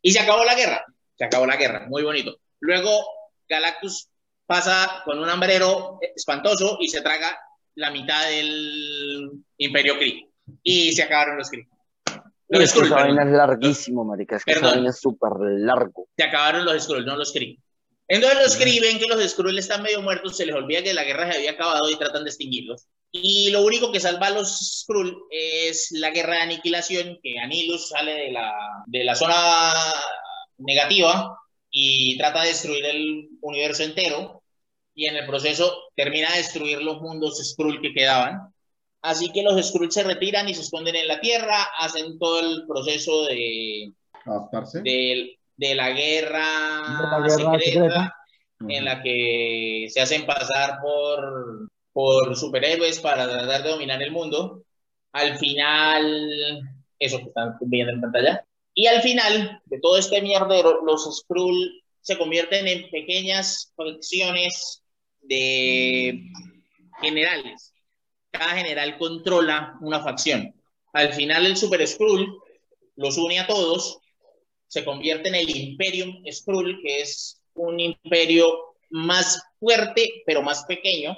[0.02, 0.84] Y se acabó la guerra,
[1.16, 2.40] se acabó la guerra, muy bonito.
[2.60, 3.08] Luego
[3.48, 4.10] Galactus
[4.48, 7.40] pasa con un hambrero espantoso y se traga
[7.76, 10.28] la mitad del Imperio Kree.
[10.64, 11.68] Y se acabaron los Kree.
[12.50, 14.38] Los Skrull, es larguísimo, marica.
[14.38, 16.08] Es que es súper largo.
[16.16, 17.60] Se acabaron los Skrull, no los Kree.
[18.08, 21.04] Entonces los Kree ven que los Skrull están medio muertos, se les olvida que la
[21.04, 22.88] guerra se había acabado y tratan de extinguirlos.
[23.12, 27.90] Y lo único que salva a los Skrull es la guerra de aniquilación, que Anilus
[27.90, 28.54] sale de la,
[28.86, 29.74] de la zona
[30.58, 31.38] negativa
[31.70, 34.44] y trata de destruir el universo entero
[34.96, 38.54] y en el proceso termina de destruir los mundos Skrull que quedaban.
[39.08, 42.68] Así que los Skrull se retiran y se esconden en la Tierra, hacen todo el
[42.68, 43.94] proceso de,
[45.56, 46.44] de, la guerra,
[47.30, 48.14] secreta,
[48.68, 54.64] en la que se hacen pasar por, por superhéroes para tratar de dominar el mundo.
[55.14, 56.60] Al final,
[57.00, 61.82] eso que están viendo en pantalla, y al final de todo este mierdero, los Skrull
[62.02, 64.84] se convierten en pequeñas facciones
[65.22, 66.30] de
[67.00, 67.74] generales.
[68.32, 70.54] Cada general controla una facción.
[70.94, 72.28] Al final el Super Skrull
[72.98, 74.00] los une a todos,
[74.68, 81.16] se convierte en el Imperium Skrull, que es un imperio más fuerte, pero más pequeño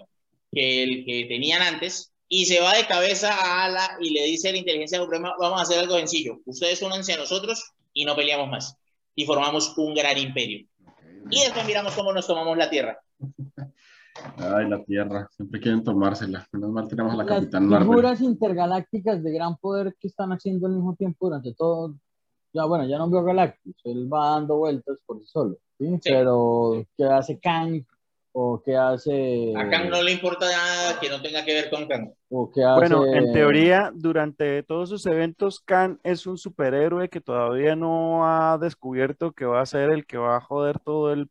[0.51, 4.49] que el que tenían antes, y se va de cabeza a Ala y le dice
[4.49, 8.15] a la inteligencia suprema, vamos a hacer algo sencillo, ustedes únanse a nosotros y no
[8.15, 8.75] peleamos más,
[9.15, 10.67] y formamos un gran imperio.
[11.31, 12.99] Y después miramos cómo nos tomamos la Tierra.
[14.37, 16.47] Ay, la Tierra, siempre quieren tomársela.
[16.51, 17.87] Menos mal tenemos a la Las Capitán Marvel.
[17.87, 21.95] figuras intergalácticas de gran poder que están haciendo al mismo tiempo durante todo.
[22.51, 25.99] Ya, bueno, ya no veo Galactus, él va dando vueltas por sí solo, ¿sí?
[26.03, 27.83] Pero, ¿qué hace Kang?
[28.31, 29.53] ¿O qué hace.?
[29.55, 32.11] A Kang no le importa nada que no tenga que ver con Kang.
[32.29, 32.79] ¿O qué hace...
[32.79, 38.57] Bueno, en teoría, durante todos sus eventos, Kang es un superhéroe que todavía no ha
[38.57, 41.29] descubierto que va a ser el que va a joder todo el,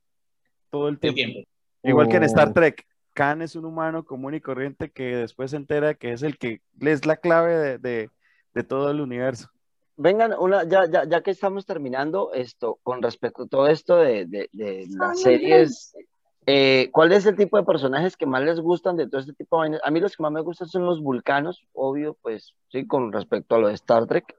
[0.70, 1.18] todo el tiempo.
[1.18, 1.50] El tiempo.
[1.82, 5.56] Igual que en Star Trek, Khan es un humano común y corriente que después se
[5.56, 8.10] entera que es el que es la clave de,
[8.54, 9.48] de, todo el universo.
[9.96, 14.26] vengan, una, ya, ya, ya, que estamos terminando esto, con respecto a todo esto de,
[14.26, 15.94] de, de las series,
[16.50, 19.62] eh, ¿cuál es el tipo de personajes que más les gustan de todo este tipo
[19.62, 23.12] de A mí los que más me gustan son los vulcanos, obvio, pues sí, con
[23.12, 24.34] respecto a lo de Star Trek.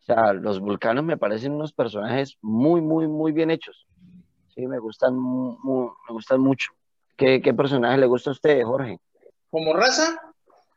[0.00, 3.86] O sea, los vulcanos me parecen unos personajes muy, muy, muy bien hechos.
[4.54, 6.70] Sí, me gustan, me gustan mucho.
[7.16, 9.00] ¿Qué, ¿Qué personaje le gusta a usted, Jorge?
[9.50, 10.20] ¿Como raza?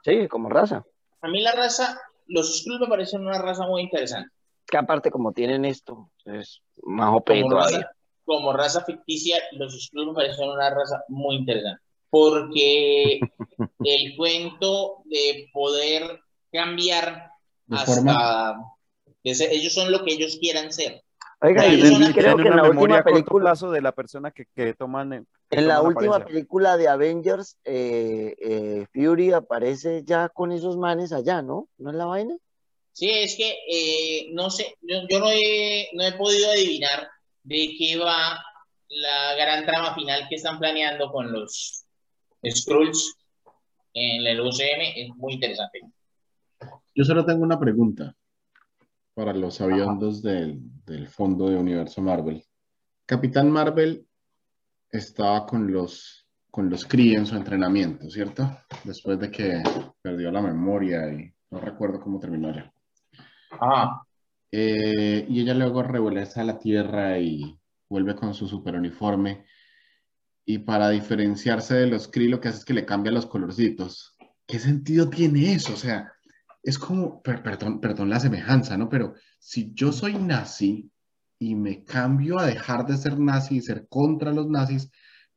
[0.03, 0.83] Sí, como raza.
[1.21, 4.29] A mí la raza, los Skrulls me parecen una raza muy interesante.
[4.65, 7.89] Que aparte como tienen esto, es más OP todavía.
[8.25, 11.81] como raza ficticia, los Skrulls me parecen una raza muy interesante.
[12.09, 13.19] Porque
[13.79, 16.19] el cuento de poder
[16.51, 17.31] cambiar
[17.69, 18.55] hasta...
[19.23, 21.03] Ellos son lo que ellos quieran ser.
[21.39, 21.81] Oiga, y,
[22.13, 25.13] creo que en la última película de la persona que, que toman
[25.51, 31.43] en, la última película de Avengers, eh, eh, Fury aparece ya con esos manes allá,
[31.43, 31.69] ¿no?
[31.77, 32.35] ¿No es la vaina?
[32.91, 37.07] Sí, es que eh, no sé, yo, no, he, no he podido adivinar
[37.43, 38.43] de qué va
[38.89, 41.85] la gran trama final que están planeando con los
[42.49, 43.15] Skrulls
[43.93, 44.81] en el UCM.
[44.95, 45.81] Es muy interesante.
[46.95, 48.15] Yo solo tengo una pregunta
[49.17, 52.45] para los aviondos del, del, fondo de Universo Marvel.
[53.03, 54.05] Capitán Marvel
[54.91, 58.47] estaba con los, con los Kree en su entrenamiento, ¿cierto?
[58.83, 59.63] Después de que
[60.03, 62.71] perdió la memoria y no recuerdo cómo terminó ya.
[63.59, 64.03] Ah.
[64.51, 67.59] Eh, y ella luego revuelve a la Tierra y
[67.89, 69.45] vuelve con su super uniforme.
[70.45, 74.15] Y para diferenciarse de los Kree lo que hace es que le cambia los colorcitos.
[74.45, 75.73] ¿Qué sentido tiene eso?
[75.73, 76.13] O sea,
[76.67, 78.89] es como, perdón, perdón la semejanza, ¿no?
[78.89, 80.91] Pero si yo soy nazi
[81.39, 84.91] y me cambio a dejar de ser nazi y ser contra los nazis,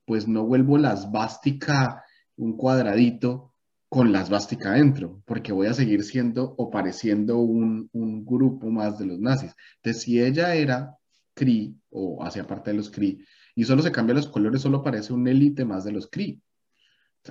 [0.04, 2.02] pues no vuelvo la esvástica,
[2.34, 3.54] un cuadradito
[3.88, 8.98] con la esvástica adentro, porque voy a seguir siendo o pareciendo un, un grupo más
[8.98, 9.54] de los nazis.
[9.76, 10.96] Entonces, si ella era
[11.32, 13.18] Cree o hacía parte de los Cree
[13.54, 16.40] y solo se cambia los colores, solo parece un élite más de los Cree.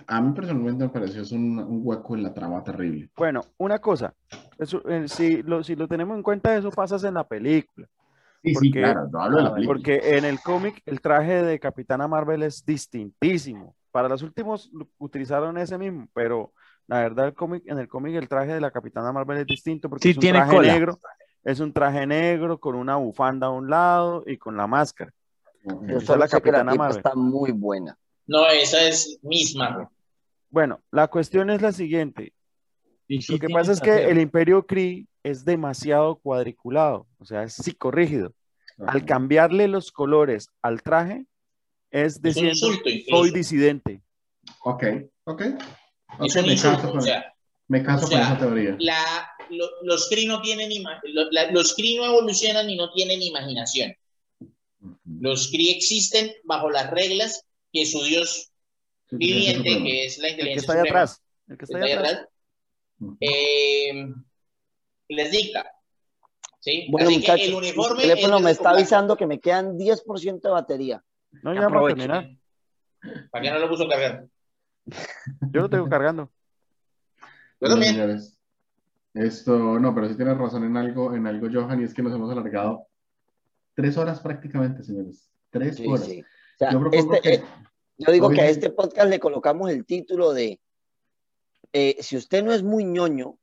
[0.08, 3.10] A mí personalmente me pareció es un, hueco en la trama terrible.
[3.16, 4.14] Bueno, una cosa,
[4.58, 7.88] eso, eh, si, lo, si lo tenemos en cuenta, eso pasa en la película.
[8.44, 9.76] Sí, sí, claro, no hablo de la película.
[9.76, 13.76] Porque en el cómic el traje de Capitana Marvel es distintísimo.
[13.92, 16.54] Para los últimos utilizaron ese mismo, pero
[16.88, 19.90] la verdad el cómic, en el cómic el traje de la Capitana Marvel es distinto
[19.90, 21.00] porque es un tiene traje negro,
[21.44, 25.12] es un traje negro con una bufanda a un lado y con la máscara.
[25.88, 26.98] Esa es la Capitana Marvel.
[26.98, 27.98] Está muy buena.
[28.30, 29.90] No, esa es misma.
[30.52, 32.32] Bueno, la cuestión es la siguiente.
[33.08, 38.32] Lo que pasa es que el Imperio Kree es demasiado cuadriculado, o sea, es psicorrígido.
[38.86, 41.26] Al cambiarle los colores al traje,
[41.90, 44.04] es decir, soy disidente.
[44.62, 44.84] Ok,
[45.24, 45.42] ok.
[46.20, 47.04] me, caso con,
[47.68, 48.78] me caso con esa teoría.
[49.82, 50.70] los Kree no tienen
[51.52, 53.96] los Kree no evolucionan y no tienen imaginación.
[55.04, 58.52] Los Kree existen bajo las reglas que su Dios
[59.12, 62.28] viviente, que es la inteligencia el que está ahí atrás, el que está ahí atrás,
[63.20, 64.14] eh,
[65.08, 65.72] les dicta.
[66.60, 66.88] ¿sí?
[66.92, 71.04] Bueno, muchachos, el, uniforme el teléfono me está avisando que me quedan 10% de batería.
[71.44, 72.30] No, ya para terminar.
[73.32, 74.28] ¿Para qué no lo puso a cargar?
[75.54, 76.32] Yo lo tengo cargando.
[77.62, 78.20] Yo también.
[79.14, 82.14] esto, no, pero sí tienes razón en algo, en algo, Johan, y es que nos
[82.14, 82.88] hemos alargado
[83.76, 85.30] tres horas prácticamente, señores.
[85.50, 86.06] Tres horas.
[86.06, 86.24] Sí
[86.60, 87.44] yo, este, eh,
[87.98, 90.60] yo, digo que a este podcast le colocamos el título de
[91.74, 93.38] eh, Si usted no es muy ñoño,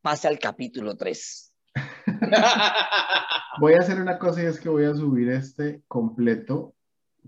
[0.00, 1.52] pase al capítulo 3.
[3.60, 6.74] voy a hacer una cosa y es que voy a subir este completo,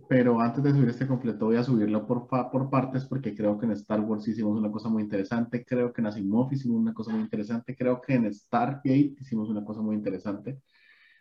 [0.08, 3.66] pero antes de subir este completo voy a subirlo por, por partes porque creo que
[3.66, 7.12] en Star Wars hicimos una cosa muy interesante, creo que en Asimov hicimos una cosa
[7.12, 10.60] muy interesante, creo que en Stargate hicimos una cosa muy interesante.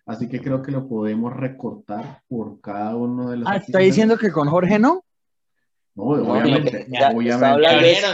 [0.05, 3.47] Así que creo que lo podemos recortar por cada uno de los.
[3.47, 5.03] Ah, está diciendo que con Jorge no.
[5.95, 6.87] No, obviamente.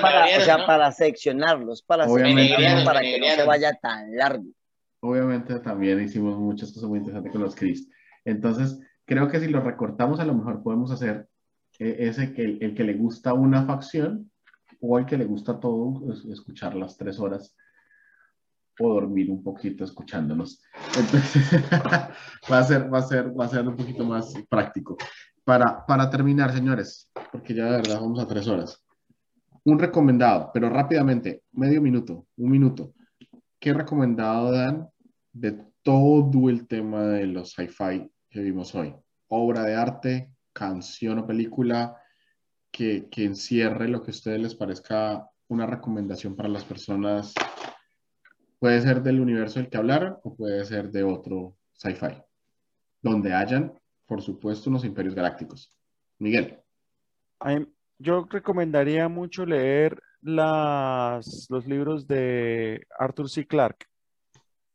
[0.02, 4.46] para, o sea, para seccionarlos, para seccionarlos para que no se vaya tan largo.
[5.02, 7.90] Obviamente también hicimos muchas cosas muy interesantes con los Chris.
[8.26, 11.28] Entonces, creo que si lo recortamos, a lo mejor podemos hacer
[11.80, 14.30] eh, ese que el, que le gusta una facción
[14.82, 17.56] o el que le gusta todo, escuchar las tres horas
[18.80, 20.62] o dormir un poquito escuchándonos.
[20.98, 21.44] Entonces,
[22.52, 24.98] va, a ser, va, a ser, va a ser un poquito más práctico.
[25.44, 28.84] Para, para terminar, señores, porque ya de verdad vamos a tres horas.
[29.64, 32.94] Un recomendado, pero rápidamente, medio minuto, un minuto.
[33.60, 34.90] ¿Qué recomendado dan
[35.34, 38.96] de todo el tema de los sci-fi que vimos hoy?
[39.28, 41.98] Obra de arte, canción o película
[42.72, 47.34] que, que encierre lo que a ustedes les parezca una recomendación para las personas
[48.60, 52.22] Puede ser del universo del que hablaron o puede ser de otro sci-fi,
[53.02, 53.74] donde hayan,
[54.06, 55.72] por supuesto, unos imperios galácticos.
[56.18, 56.60] Miguel.
[57.98, 63.48] Yo recomendaría mucho leer las, los libros de Arthur C.
[63.48, 63.88] Clarke.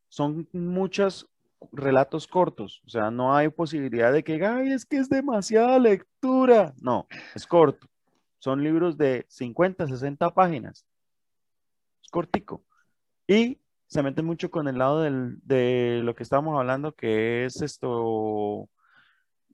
[0.09, 1.27] Son muchos
[1.73, 6.75] relatos cortos, o sea, no hay posibilidad de que, ay, es que es demasiada lectura.
[6.81, 7.87] No, es corto.
[8.39, 10.85] Son libros de 50, 60 páginas.
[12.03, 12.63] Es cortico.
[13.27, 13.59] Y
[13.95, 18.69] se mete mucho con el lado de lo que estábamos hablando, que es esto,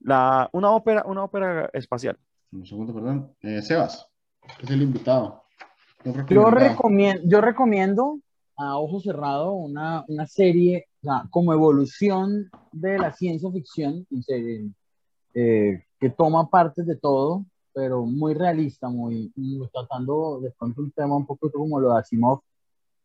[0.01, 2.17] la, una, ópera, una ópera espacial.
[2.51, 3.35] Un segundo, perdón.
[3.41, 4.09] Eh, Sebas,
[4.63, 5.43] es el invitado.
[6.27, 8.19] Yo recomiendo, yo recomiendo
[8.57, 10.87] a ojo cerrado una, una serie
[11.29, 14.07] como evolución de la ciencia ficción,
[15.35, 19.31] eh, que toma partes de todo, pero muy realista, muy,
[19.71, 22.41] tratando de pronto un tema un poco como lo de Asimov.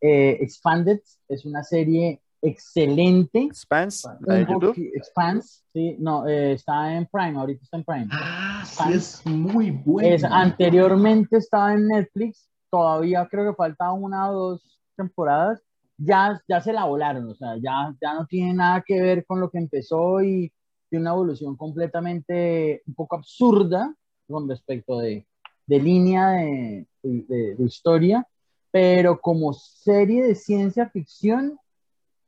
[0.00, 3.44] Eh, Expanded es una serie excelente.
[3.44, 4.90] Expanse, la de YouTube.
[4.94, 8.08] Expanse, sí, no, eh, está en Prime, ahorita está en Prime.
[8.10, 10.08] Ah, sí, es muy bueno.
[10.08, 15.62] Es, anteriormente estaba en Netflix, todavía creo que falta una o dos temporadas.
[15.98, 19.40] Ya, ya se la volaron, o sea, ya, ya no tiene nada que ver con
[19.40, 20.52] lo que empezó y
[20.90, 23.94] tiene una evolución completamente un poco absurda
[24.28, 25.26] con respecto de,
[25.66, 28.28] de línea de, de, de historia,
[28.76, 31.58] pero como serie de ciencia ficción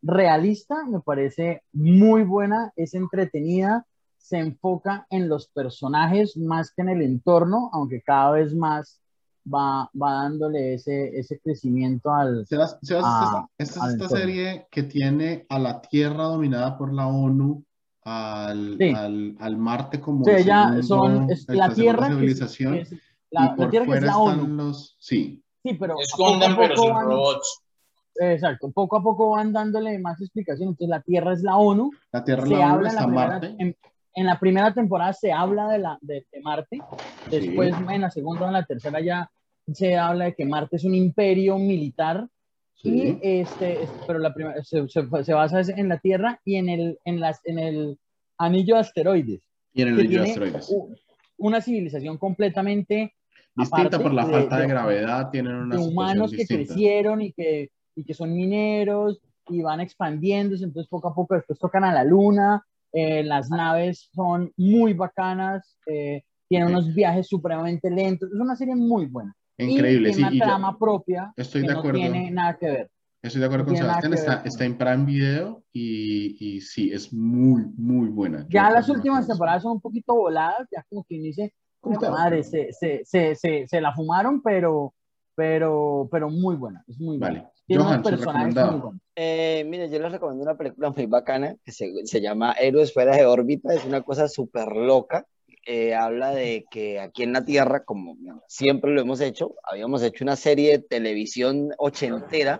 [0.00, 3.86] realista, me parece muy buena, es entretenida,
[4.16, 9.02] se enfoca en los personajes más que en el entorno, aunque cada vez más
[9.46, 12.46] va, va dándole ese, ese crecimiento al...
[12.48, 17.62] esta, es esta serie que tiene a la Tierra dominada por la ONU,
[18.04, 22.94] al, al, al Marte como sí, ya son, la Tierra civilización, es,
[23.28, 24.46] la, la, Tierra que es la ONU.
[24.46, 25.44] Los, sí.
[25.62, 25.98] Sí, pero...
[26.00, 27.62] Escondan, pero sin robots.
[28.20, 30.72] Exacto, poco a poco van dándole más explicaciones.
[30.72, 31.90] Entonces, la Tierra es la ONU.
[32.12, 33.54] La Tierra es la ONU, está Marte.
[33.58, 36.80] En, la primera temporada se habla de, la, de, Marte.
[37.30, 39.30] Después, en la segunda o en la tercera, ya
[39.72, 42.28] se habla de que Marte es un imperio militar.
[42.82, 47.20] Y este, pero la primera, se, se, basa en la Tierra y en el, en
[47.20, 47.98] las, en el
[48.38, 49.40] anillo de asteroides.
[49.74, 50.76] Y en el anillo de asteroides.
[51.36, 53.14] Una civilización completamente
[53.56, 58.14] distinta por la falta de, gravedad, tienen unas humanos que crecieron y que y que
[58.14, 63.24] son mineros y van expandiéndose, entonces poco a poco después tocan a la luna, eh,
[63.24, 69.06] las naves son muy bacanas, eh, tienen unos viajes supremamente lentos, es una serie muy
[69.06, 69.34] buena.
[69.56, 71.98] Increíble, y tiene una trama propia estoy que de acuerdo.
[71.98, 72.90] no tiene nada que ver.
[73.20, 77.64] Estoy de acuerdo con Sebastián, está, está, en Prime Video y, y, sí, es muy,
[77.76, 78.46] muy buena.
[78.48, 83.04] Ya las últimas temporadas son un poquito voladas, ya como quien dice, madre, se, se,
[83.04, 83.34] se,
[83.66, 84.94] se, la fumaron, pero,
[85.34, 87.40] pero, pero muy buena, es muy vale.
[87.40, 87.52] buena.
[87.66, 89.00] Tiene Johan, unos personajes muy buenos.
[89.14, 93.14] Eh, mire, yo les recomiendo una película muy bacana que se, se llama Héroes fuera
[93.14, 95.26] de órbita, es una cosa súper loca.
[95.70, 98.16] Eh, habla de que aquí en la Tierra, como
[98.46, 102.58] siempre lo hemos hecho, habíamos hecho una serie de televisión ochentera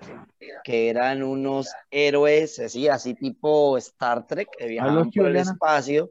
[0.62, 6.10] que eran unos héroes, así, así tipo Star Trek, que viajaban por el espacio.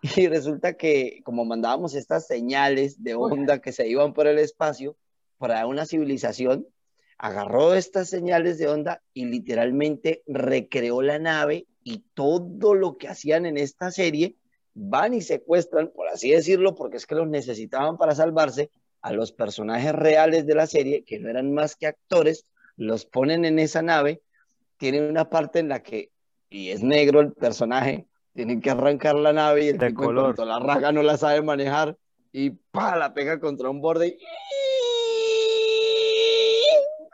[0.00, 4.96] Y resulta que como mandábamos estas señales de onda que se iban por el espacio,
[5.38, 6.66] para una civilización,
[7.16, 13.46] agarró estas señales de onda y literalmente recreó la nave y todo lo que hacían
[13.46, 14.36] en esta serie
[14.74, 18.70] van y secuestran, por así decirlo, porque es que los necesitaban para salvarse,
[19.00, 22.46] a los personajes reales de la serie, que no eran más que actores,
[22.76, 24.22] los ponen en esa nave,
[24.76, 26.10] tienen una parte en la que,
[26.50, 30.38] y es negro el personaje, tienen que arrancar la nave y el de color.
[30.38, 31.96] la raga no la sabe manejar
[32.32, 34.18] y pa, la pega contra un borde y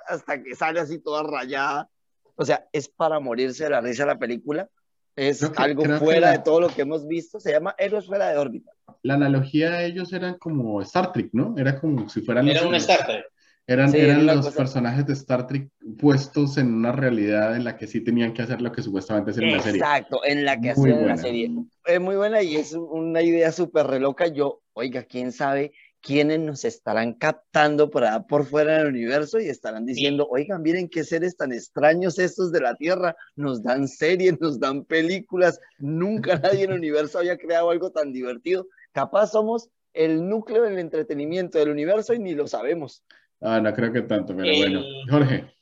[0.07, 1.89] hasta que sale así toda rayada.
[2.37, 4.69] O sea, es para morirse de la risa la película.
[5.17, 7.39] Es algo fuera de todo lo que hemos visto.
[7.39, 8.73] Se llama Héroes fuera de órbita.
[9.03, 11.55] La analogía de ellos eran como Star Trek, ¿no?
[11.57, 12.49] Era como si fueran...
[12.49, 13.25] Era un Star Trek.
[13.67, 18.03] Eran, eran los personajes de Star Trek puestos en una realidad en la que sí
[18.03, 19.81] tenían que hacer lo que supuestamente hacían en la serie.
[19.81, 21.51] Exacto, en la que hacían la serie.
[21.87, 24.27] Es muy buena y es una idea súper reloca.
[24.27, 25.73] Yo, oiga, quién sabe
[26.05, 31.03] quienes nos estarán captando por, por fuera del universo y estarán diciendo, oigan, miren qué
[31.03, 36.65] seres tan extraños estos de la Tierra, nos dan series, nos dan películas, nunca nadie
[36.65, 38.67] en el universo había creado algo tan divertido.
[38.93, 43.03] Capaz somos el núcleo del entretenimiento del universo y ni lo sabemos.
[43.41, 44.83] Ah, no creo que tanto, pero bueno.
[45.09, 45.53] Jorge.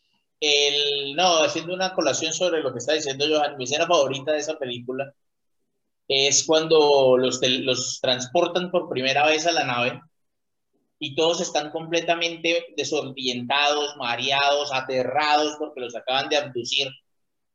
[0.40, 4.38] El, no, haciendo una colación sobre lo que está diciendo Johan, mi escena favorita de
[4.38, 5.14] esa película
[6.08, 10.00] es cuando los, los transportan por primera vez a la nave
[10.98, 16.88] y todos están completamente desorientados, mareados, aterrados porque los acaban de abducir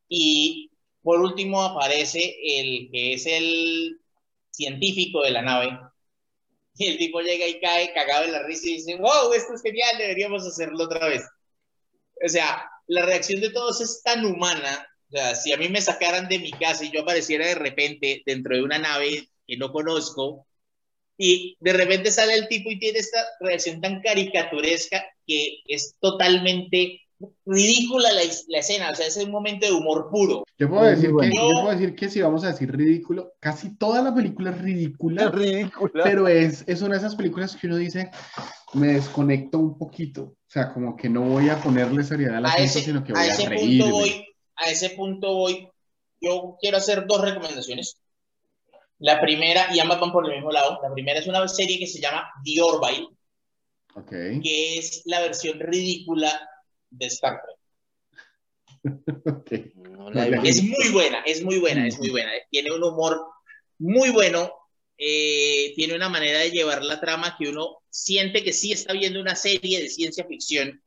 [0.09, 0.71] Y
[1.01, 3.99] por último aparece el que es el
[4.51, 5.79] científico de la nave.
[6.77, 9.61] Y el tipo llega y cae cagado en la risa y dice, wow, esto es
[9.61, 11.23] genial, deberíamos hacerlo otra vez.
[12.23, 14.87] O sea, la reacción de todos es tan humana.
[15.09, 18.21] O sea, si a mí me sacaran de mi casa y yo apareciera de repente
[18.25, 20.47] dentro de una nave que no conozco,
[21.17, 27.01] y de repente sale el tipo y tiene esta reacción tan caricaturesca que es totalmente
[27.45, 30.43] ridícula la, la, escena, o sea, es un momento de humor puro.
[30.57, 31.49] Yo puedo, decir que, yo...
[31.61, 35.31] puedo decir que si vamos a decir ridículo, casi toda la película es ridícula, es
[35.33, 36.03] ridícula.
[36.03, 38.11] pero es, es una de esas películas que uno dice,
[38.73, 42.55] me desconecto un poquito, o sea, como que no voy a ponerle seriedad a la
[42.55, 44.25] cosa, sino que voy a, ese Punto voy,
[44.55, 45.69] a ese punto voy,
[46.21, 47.97] yo quiero hacer dos recomendaciones.
[48.99, 51.85] La primera, y ambas van por el mismo lado, la primera es una serie que
[51.85, 53.07] se llama The Orville,
[53.95, 54.39] okay.
[54.39, 56.31] que es la versión ridícula
[56.89, 57.57] de Star Trek.
[59.37, 59.71] okay.
[59.75, 60.09] no
[60.43, 62.31] es muy buena, es muy buena, es muy buena.
[62.49, 63.19] Tiene un humor
[63.79, 64.51] muy bueno,
[64.97, 69.19] eh, tiene una manera de llevar la trama que uno siente que sí está viendo
[69.19, 70.81] una serie de ciencia ficción,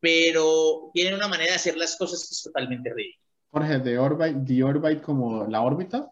[0.00, 3.24] pero tiene una manera de hacer las cosas que es totalmente ridícula.
[3.50, 6.10] Jorge, ¿de Orbite, The Orbite como la órbita?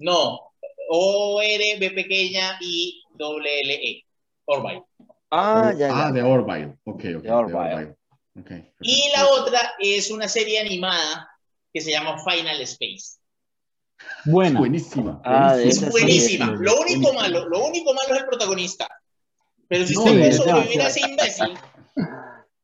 [0.00, 0.52] No,
[0.88, 4.04] O-R-B pequeña y doble L-E.
[4.46, 4.84] Orbite.
[5.30, 6.06] Ah, ya, ya.
[6.06, 6.78] Ah, de Orbite.
[6.84, 7.22] Ok, ok.
[7.22, 7.97] De Orville.
[8.40, 11.28] Okay, y la otra es una serie animada
[11.72, 13.18] que se llama Final Space.
[14.24, 14.60] Buena.
[14.60, 15.20] Buenísima.
[15.24, 16.46] Ah, es buenísima.
[16.46, 18.88] Lo único malo, lo único malo es el protagonista.
[19.68, 21.58] Pero si usted puede sobrevivir a ese imbécil,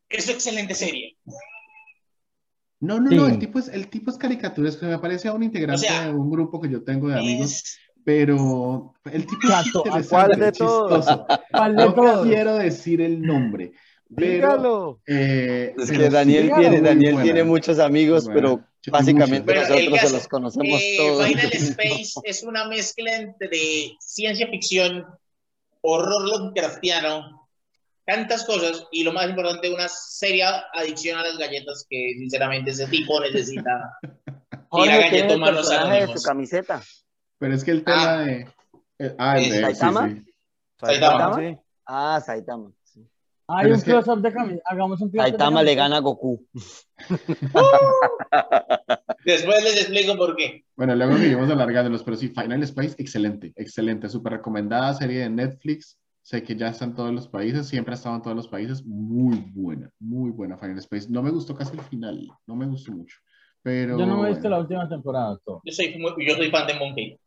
[0.09, 1.17] es una excelente serie.
[2.81, 3.17] No, no, sí.
[3.17, 6.07] no, el tipo es, el tipo es caricaturesco, me parece a un integrante o sea,
[6.07, 7.79] de un grupo que yo tengo de amigos, es...
[8.05, 11.27] pero el tipo Chato, es ¿cuál de chistoso.
[11.51, 12.27] ¿Cuál de no todos?
[12.27, 13.73] quiero decir el nombre.
[14.17, 15.01] Pero.
[15.07, 17.23] Eh, es que Daniel, sí, tiene, Daniel buena.
[17.25, 18.41] tiene muchos amigos, Bueno,
[18.83, 21.27] pero básicamente nosotros se los conocemos eh, todos.
[21.27, 25.05] Final Space es una mezcla entre ciencia ficción,
[25.81, 27.49] horror Lovecraftiano,
[28.07, 32.87] tantas cosas, y lo más importante, una seria adicción a las galletas que sinceramente ese
[32.87, 33.99] tipo necesita.
[34.69, 36.83] Jorge, la ¿quién es el galleta personaje de su camiseta?
[37.39, 38.19] Pero es que el tema Ah.
[38.25, 38.49] de.
[38.99, 39.57] eh, ah, el ¿Es de.
[39.57, 40.09] Sí, Saitama?
[40.09, 40.35] sí.
[40.81, 41.37] Saitama.
[41.39, 41.57] Sí.
[41.87, 42.73] Ah, Saitama.
[43.47, 44.63] Hay Pero un es que- close-up de camisa.
[44.65, 45.25] Hagamos un close-up.
[45.27, 46.47] de Saitama le gana a Goku.
[49.25, 50.65] Después les explico por qué.
[50.77, 55.99] Bueno, luego seguimos alargándolos, pero sí, Final Space, excelente, excelente, súper recomendada serie de Netflix.
[56.23, 58.85] Sé que ya está en todos los países, siempre ha estado en todos los países.
[58.87, 61.07] Muy buena, muy buena Final Space.
[61.11, 63.19] No me gustó casi el final, no me gustó mucho.
[63.63, 63.99] Pero.
[63.99, 64.57] Yo no me he visto bueno.
[64.57, 65.39] la última temporada.
[65.45, 65.61] todo.
[65.65, 67.19] Yo soy, muy- yo soy fan de Monkey.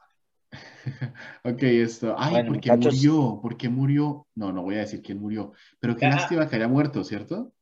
[1.44, 2.16] Ok, esto.
[2.18, 2.96] Ay, Bueno, ¿por qué muchachos.
[2.96, 3.40] murió?
[3.42, 4.28] ¿Por qué murió?
[4.36, 6.18] No, no voy a decir quién murió, pero qué Ajá.
[6.18, 7.54] lástima que haya muerto, ¿cierto?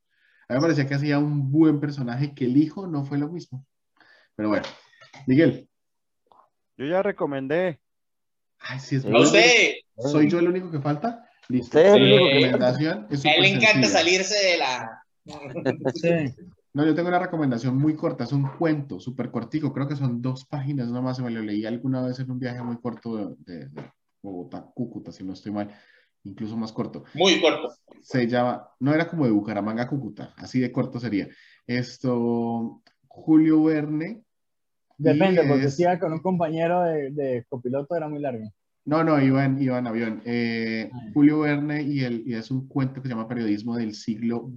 [0.47, 3.29] A mí me parecía que hacía un buen personaje, que el hijo no fue lo
[3.29, 3.65] mismo.
[4.35, 4.65] Pero bueno,
[5.25, 5.67] Miguel.
[6.77, 7.79] Yo ya recomendé.
[8.59, 9.13] Ay, sí, es Sí.
[9.13, 9.51] Usted,
[9.97, 11.27] ¿Soy yo el único que falta?
[11.47, 11.77] Listo.
[11.77, 11.85] Sí.
[11.87, 13.89] recomendación es a él le encanta sencilla.
[13.89, 15.03] salirse de la.
[16.75, 20.21] No, yo tengo una recomendación muy corta, es un cuento súper cortico, creo que son
[20.21, 23.35] dos páginas nomás, se me lo leí alguna vez en un viaje muy corto de,
[23.45, 23.91] de- de
[24.21, 25.69] Bogotá, a Cúcuta, si no estoy mal,
[26.25, 27.05] incluso más corto.
[27.13, 27.69] Muy corto.
[28.01, 31.27] Se llama, no era como de Bucaramanga a Cúcuta, así de corto sería.
[31.65, 34.21] Esto, Julio Verne.
[34.97, 38.51] Depende, porque es- si iba con un compañero de, de copiloto era muy largo.
[38.85, 40.21] No, no, iba en, iba en avión.
[40.25, 40.97] Eh, Ah.
[41.13, 44.51] Julio Verne y, el, y es un cuento que se llama Periodismo del siglo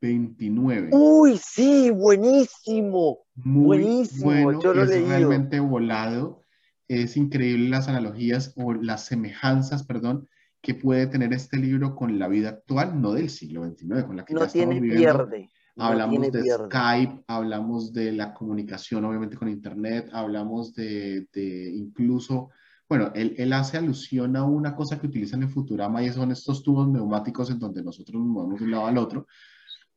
[0.00, 0.88] XXIX.
[0.90, 3.20] Uy, sí, buenísimo.
[3.34, 5.08] muy Buenísimo, bueno, yo lo es leído.
[5.08, 6.44] realmente volado,
[6.88, 10.28] es increíble las analogías o las semejanzas, perdón,
[10.60, 14.24] que puede tener este libro con la vida actual, no del siglo XXIX, con la
[14.24, 14.98] que ya No estamos tiene viviendo.
[15.00, 15.50] pierde.
[15.76, 16.64] No Hablamos tiene de pierde.
[16.66, 22.50] Skype, hablamos de la comunicación, obviamente con Internet, hablamos de, de incluso,
[22.88, 26.62] bueno, él, él hace alusión a una cosa que utilizan en Futurama y son estos
[26.64, 29.26] tubos neumáticos en donde nosotros nos movemos de un lado al otro.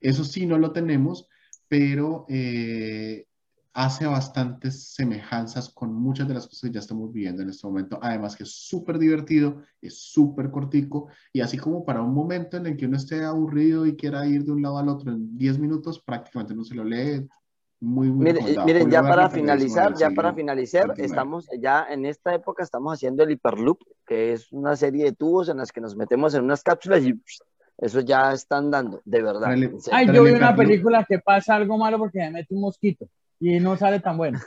[0.02, 1.28] Eso sí no lo tenemos,
[1.68, 3.26] pero eh,
[3.74, 8.00] hace bastantes semejanzas con muchas de las cosas que ya estamos viviendo en este momento.
[8.02, 12.68] Además que es súper divertido, es súper cortico y así como para un momento en
[12.68, 15.60] el que uno esté aburrido y quiera ir de un lado al otro en 10
[15.60, 17.28] minutos, prácticamente no se lo lee.
[17.80, 22.62] Muy, muy Miren, miren, ya para finalizar, ya para finalizar, estamos ya en esta época
[22.62, 26.36] estamos haciendo el Hyperloop, que es una serie de tubos en las que nos metemos
[26.36, 27.20] en unas cápsulas y
[27.82, 29.42] eso ya están dando, de verdad.
[29.50, 29.72] Dale.
[29.92, 32.62] Ay, Pero yo el vi una película que pasa algo malo porque me mete un
[32.62, 33.08] mosquito
[33.40, 34.40] y no sale tan bueno.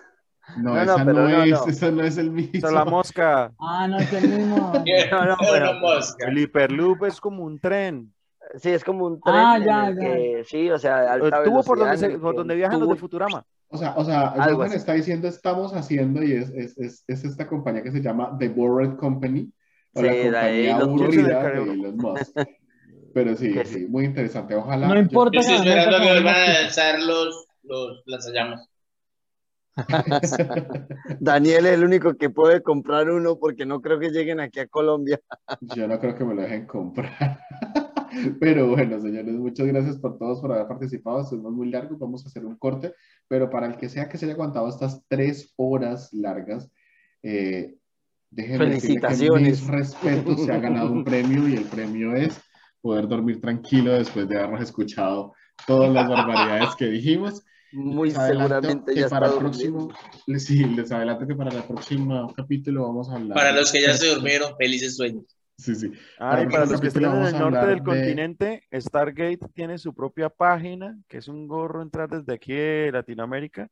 [0.56, 1.66] No, No, no, esa no, pero no, es, no.
[1.66, 2.50] esa no es el mismo.
[2.54, 3.52] Esa es la mosca.
[3.58, 4.72] Ah, no es el mismo.
[5.10, 6.28] No, no, pero- mosca.
[6.28, 8.12] El hiperloop es como un tren.
[8.56, 10.00] Sí, es como un tren Ah, ya, el ya.
[10.00, 12.88] que, sí, o sea, El alta tubo por donde, se- el por donde viajan los
[12.88, 13.44] de tubo- Futurama.
[13.68, 17.48] O sea, o sea, Algo está diciendo estamos haciendo y es, es, es, es, esta
[17.48, 19.50] compañía que se llama The Bored Company
[19.94, 22.36] o la compañía aburrida de Elon Musk.
[23.14, 24.56] Pero sí, sí, muy interesante.
[24.56, 24.88] Ojalá.
[24.88, 25.38] No importa.
[25.38, 28.68] Estoy esperando que vuelvan a lanzar los, los lanzallamas.
[31.20, 34.66] Daniel es el único que puede comprar uno porque no creo que lleguen aquí a
[34.66, 35.20] Colombia.
[35.60, 37.40] Yo no creo que me lo dejen comprar.
[38.40, 41.22] Pero bueno, señores, muchas gracias por todos por haber participado.
[41.22, 42.94] Estuvimos muy largos, vamos a hacer un corte.
[43.28, 46.70] Pero para el que sea que se haya aguantado estas tres horas largas,
[47.22, 47.76] eh,
[48.30, 49.62] déjenme Felicitaciones.
[49.62, 52.40] Que respeto, se ha ganado un premio y el premio es
[52.84, 55.32] poder dormir tranquilo después de habernos escuchado
[55.66, 57.42] todas las barbaridades que dijimos.
[57.72, 59.88] Muy seguramente ya para el próximo,
[60.36, 63.34] sí, les adelanto que para el próximo capítulo vamos a hablar.
[63.34, 65.24] Para los que ya se durmieron, felices sueños.
[65.56, 65.92] Sí, sí.
[66.18, 70.28] Ah, para, para los que estén en el norte del continente, Stargate tiene su propia
[70.28, 73.68] página, que es un gorro entrar desde aquí de Latinoamérica,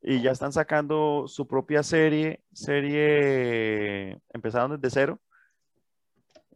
[0.00, 5.20] y ya están sacando su propia serie, serie empezaron desde cero.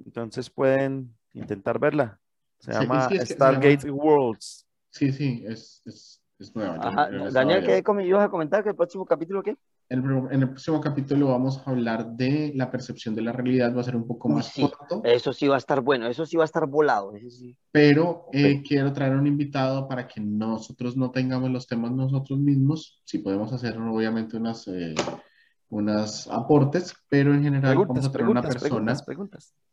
[0.03, 2.19] Entonces pueden intentar verla.
[2.59, 4.67] Se llama Stargate Worlds.
[4.91, 6.79] Sí, sí, es, es, es nueva.
[7.33, 8.63] Daniel, ¿qué ibas a comentar?
[8.63, 9.57] ¿Que el próximo capítulo qué?
[9.89, 13.75] En el, en el, próximo capítulo vamos a hablar de la percepción de la realidad,
[13.75, 15.03] va a ser un poco más corto.
[15.03, 17.13] Eso sí va a estar bueno, eso sí va a estar volado.
[17.73, 23.03] Pero eh, quiero traer un invitado para que nosotros no tengamos los temas nosotros mismos,
[23.05, 24.95] si podemos hacer obviamente unas, eh,
[25.71, 28.97] unas aportes, pero en general vamos a traer una persona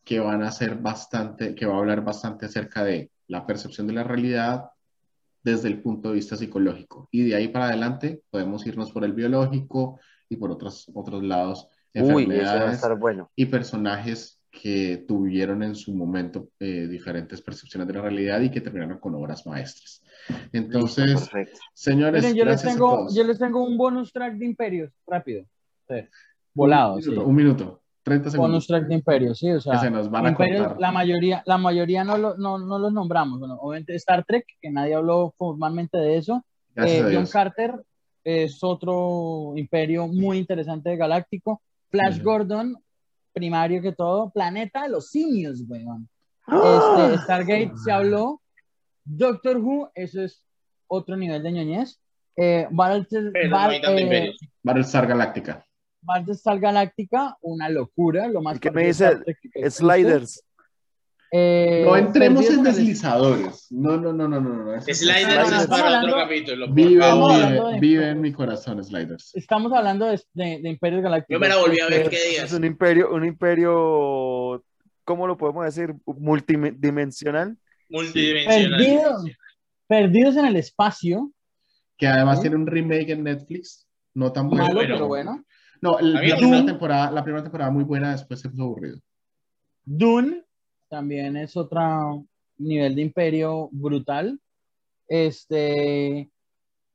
[0.03, 3.93] que van a ser bastante, que va a hablar bastante acerca de la percepción de
[3.93, 4.71] la realidad
[5.43, 7.09] desde el punto de vista psicológico.
[7.11, 9.99] Y de ahí para adelante podemos irnos por el biológico
[10.29, 13.31] y por otros, otros lados, enfermedades bueno.
[13.35, 18.61] y personajes que tuvieron en su momento eh, diferentes percepciones de la realidad y que
[18.61, 20.03] terminaron con obras maestras.
[20.51, 21.29] Entonces,
[21.73, 25.45] señores, yo, les tengo, yo les tengo un bonus track de imperios, rápido.
[26.53, 26.95] Volado.
[26.95, 27.81] Un minuto, un minuto.
[28.07, 28.51] 30 segundos.
[28.51, 31.57] Bonus track de Imperio, sí, o sea, se nos van a Imperios, la mayoría, la
[31.57, 33.37] mayoría no, lo, no, no los nombramos.
[33.37, 36.45] Bueno, obviamente Star Trek, que nadie habló formalmente de eso.
[36.77, 37.73] Eh, John Carter
[38.23, 41.61] es otro imperio muy interesante de galáctico.
[41.89, 42.77] Flash Gordon,
[43.33, 44.29] primario que todo.
[44.29, 46.07] Planeta de los simios, weón.
[46.47, 47.09] ¡Ah!
[47.11, 48.41] Este, Stargate se habló.
[49.03, 50.43] Doctor Who, eso es
[50.87, 51.99] otro nivel de ñoñez.
[52.37, 54.33] Eh, Battlestar, eh,
[54.63, 55.66] Battlestar Galáctica.
[56.01, 59.17] Battlestar Galáctica, una locura, lo más que me dice
[59.69, 60.43] sliders.
[61.31, 63.67] Eh, no entremos en deslizadores.
[63.69, 64.63] No, no, no, no, no.
[64.63, 64.81] no.
[64.81, 66.71] Sliders, es para otro capítulo.
[66.71, 69.35] Vive, en mi corazón, Sliders.
[69.35, 71.35] Estamos hablando de, de, Imperios Galácticos.
[71.35, 72.45] Yo me la volví a ver, ¿qué días?
[72.45, 74.63] Es un imperio, un imperio,
[75.03, 75.93] ¿cómo lo podemos decir?
[76.05, 77.57] Multidimensional.
[77.89, 78.79] Multidimensional.
[78.79, 79.23] Perdidos,
[79.87, 81.31] perdidos en el espacio.
[81.97, 83.85] Que además tiene un remake en Netflix.
[84.13, 84.65] No tan bueno.
[84.65, 85.43] Malo, pero bueno.
[85.81, 88.99] No, la, primera temporada, la primera temporada muy buena, después se puso aburrido.
[89.85, 90.43] Dune
[90.89, 92.25] también es otro
[92.57, 94.39] nivel de imperio brutal.
[95.07, 96.29] Este.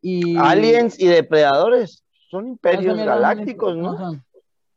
[0.00, 0.36] Y...
[0.36, 4.20] Aliens y depredadores son imperios galácticos, ¿no?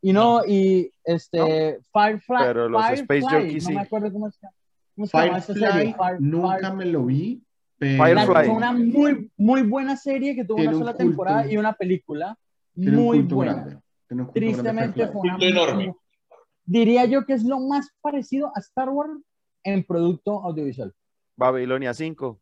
[0.00, 2.38] Y no, y este, Firefly.
[2.38, 3.72] Pero los Space Jockeys sí.
[3.72, 5.40] No me acuerdo cómo se llama.
[5.40, 7.42] Firefly, nunca me lo vi.
[7.78, 8.04] Pero...
[8.04, 8.46] Firefly.
[8.46, 12.38] Fue una muy, muy buena serie que tuvo una sola temporada y una película
[12.74, 13.82] muy buena.
[14.32, 15.94] Tristemente fue enorme.
[16.64, 19.12] Diría yo que es lo más parecido a Star Wars
[19.62, 20.94] en producto audiovisual.
[21.36, 22.40] Babilonia 5.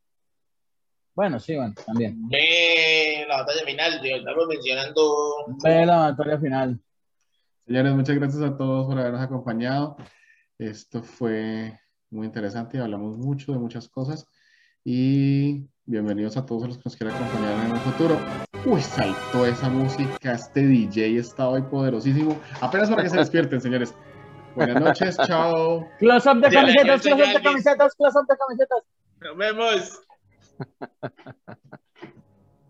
[1.15, 2.28] Bueno, sí, bueno, también.
[2.28, 5.16] Ve la batalla final, tío, estamos mencionando.
[5.62, 6.81] Ve la batalla final.
[7.66, 9.97] Señores, muchas gracias a todos por habernos acompañado.
[10.59, 11.78] Esto fue
[12.11, 14.27] muy interesante y hablamos mucho de muchas cosas.
[14.85, 18.19] Y bienvenidos a todos los que nos quieran acompañar en el futuro.
[18.65, 22.39] Uy, saltó esa música, este DJ está hoy poderosísimo.
[22.61, 23.94] Apenas para que se despierten, señores.
[24.55, 25.86] Buenas noches, chao.
[25.98, 28.82] Close up de camisetas, close up de camisetas, close up de camisetas.
[29.20, 30.01] Nos vemos.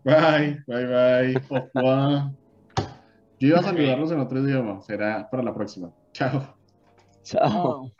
[0.03, 2.35] Bye, bye, bye.
[3.39, 4.81] Yo iba a saludarlos en otro idioma.
[4.81, 5.91] Será para la próxima.
[6.13, 6.55] Chao.
[7.23, 7.91] Chao.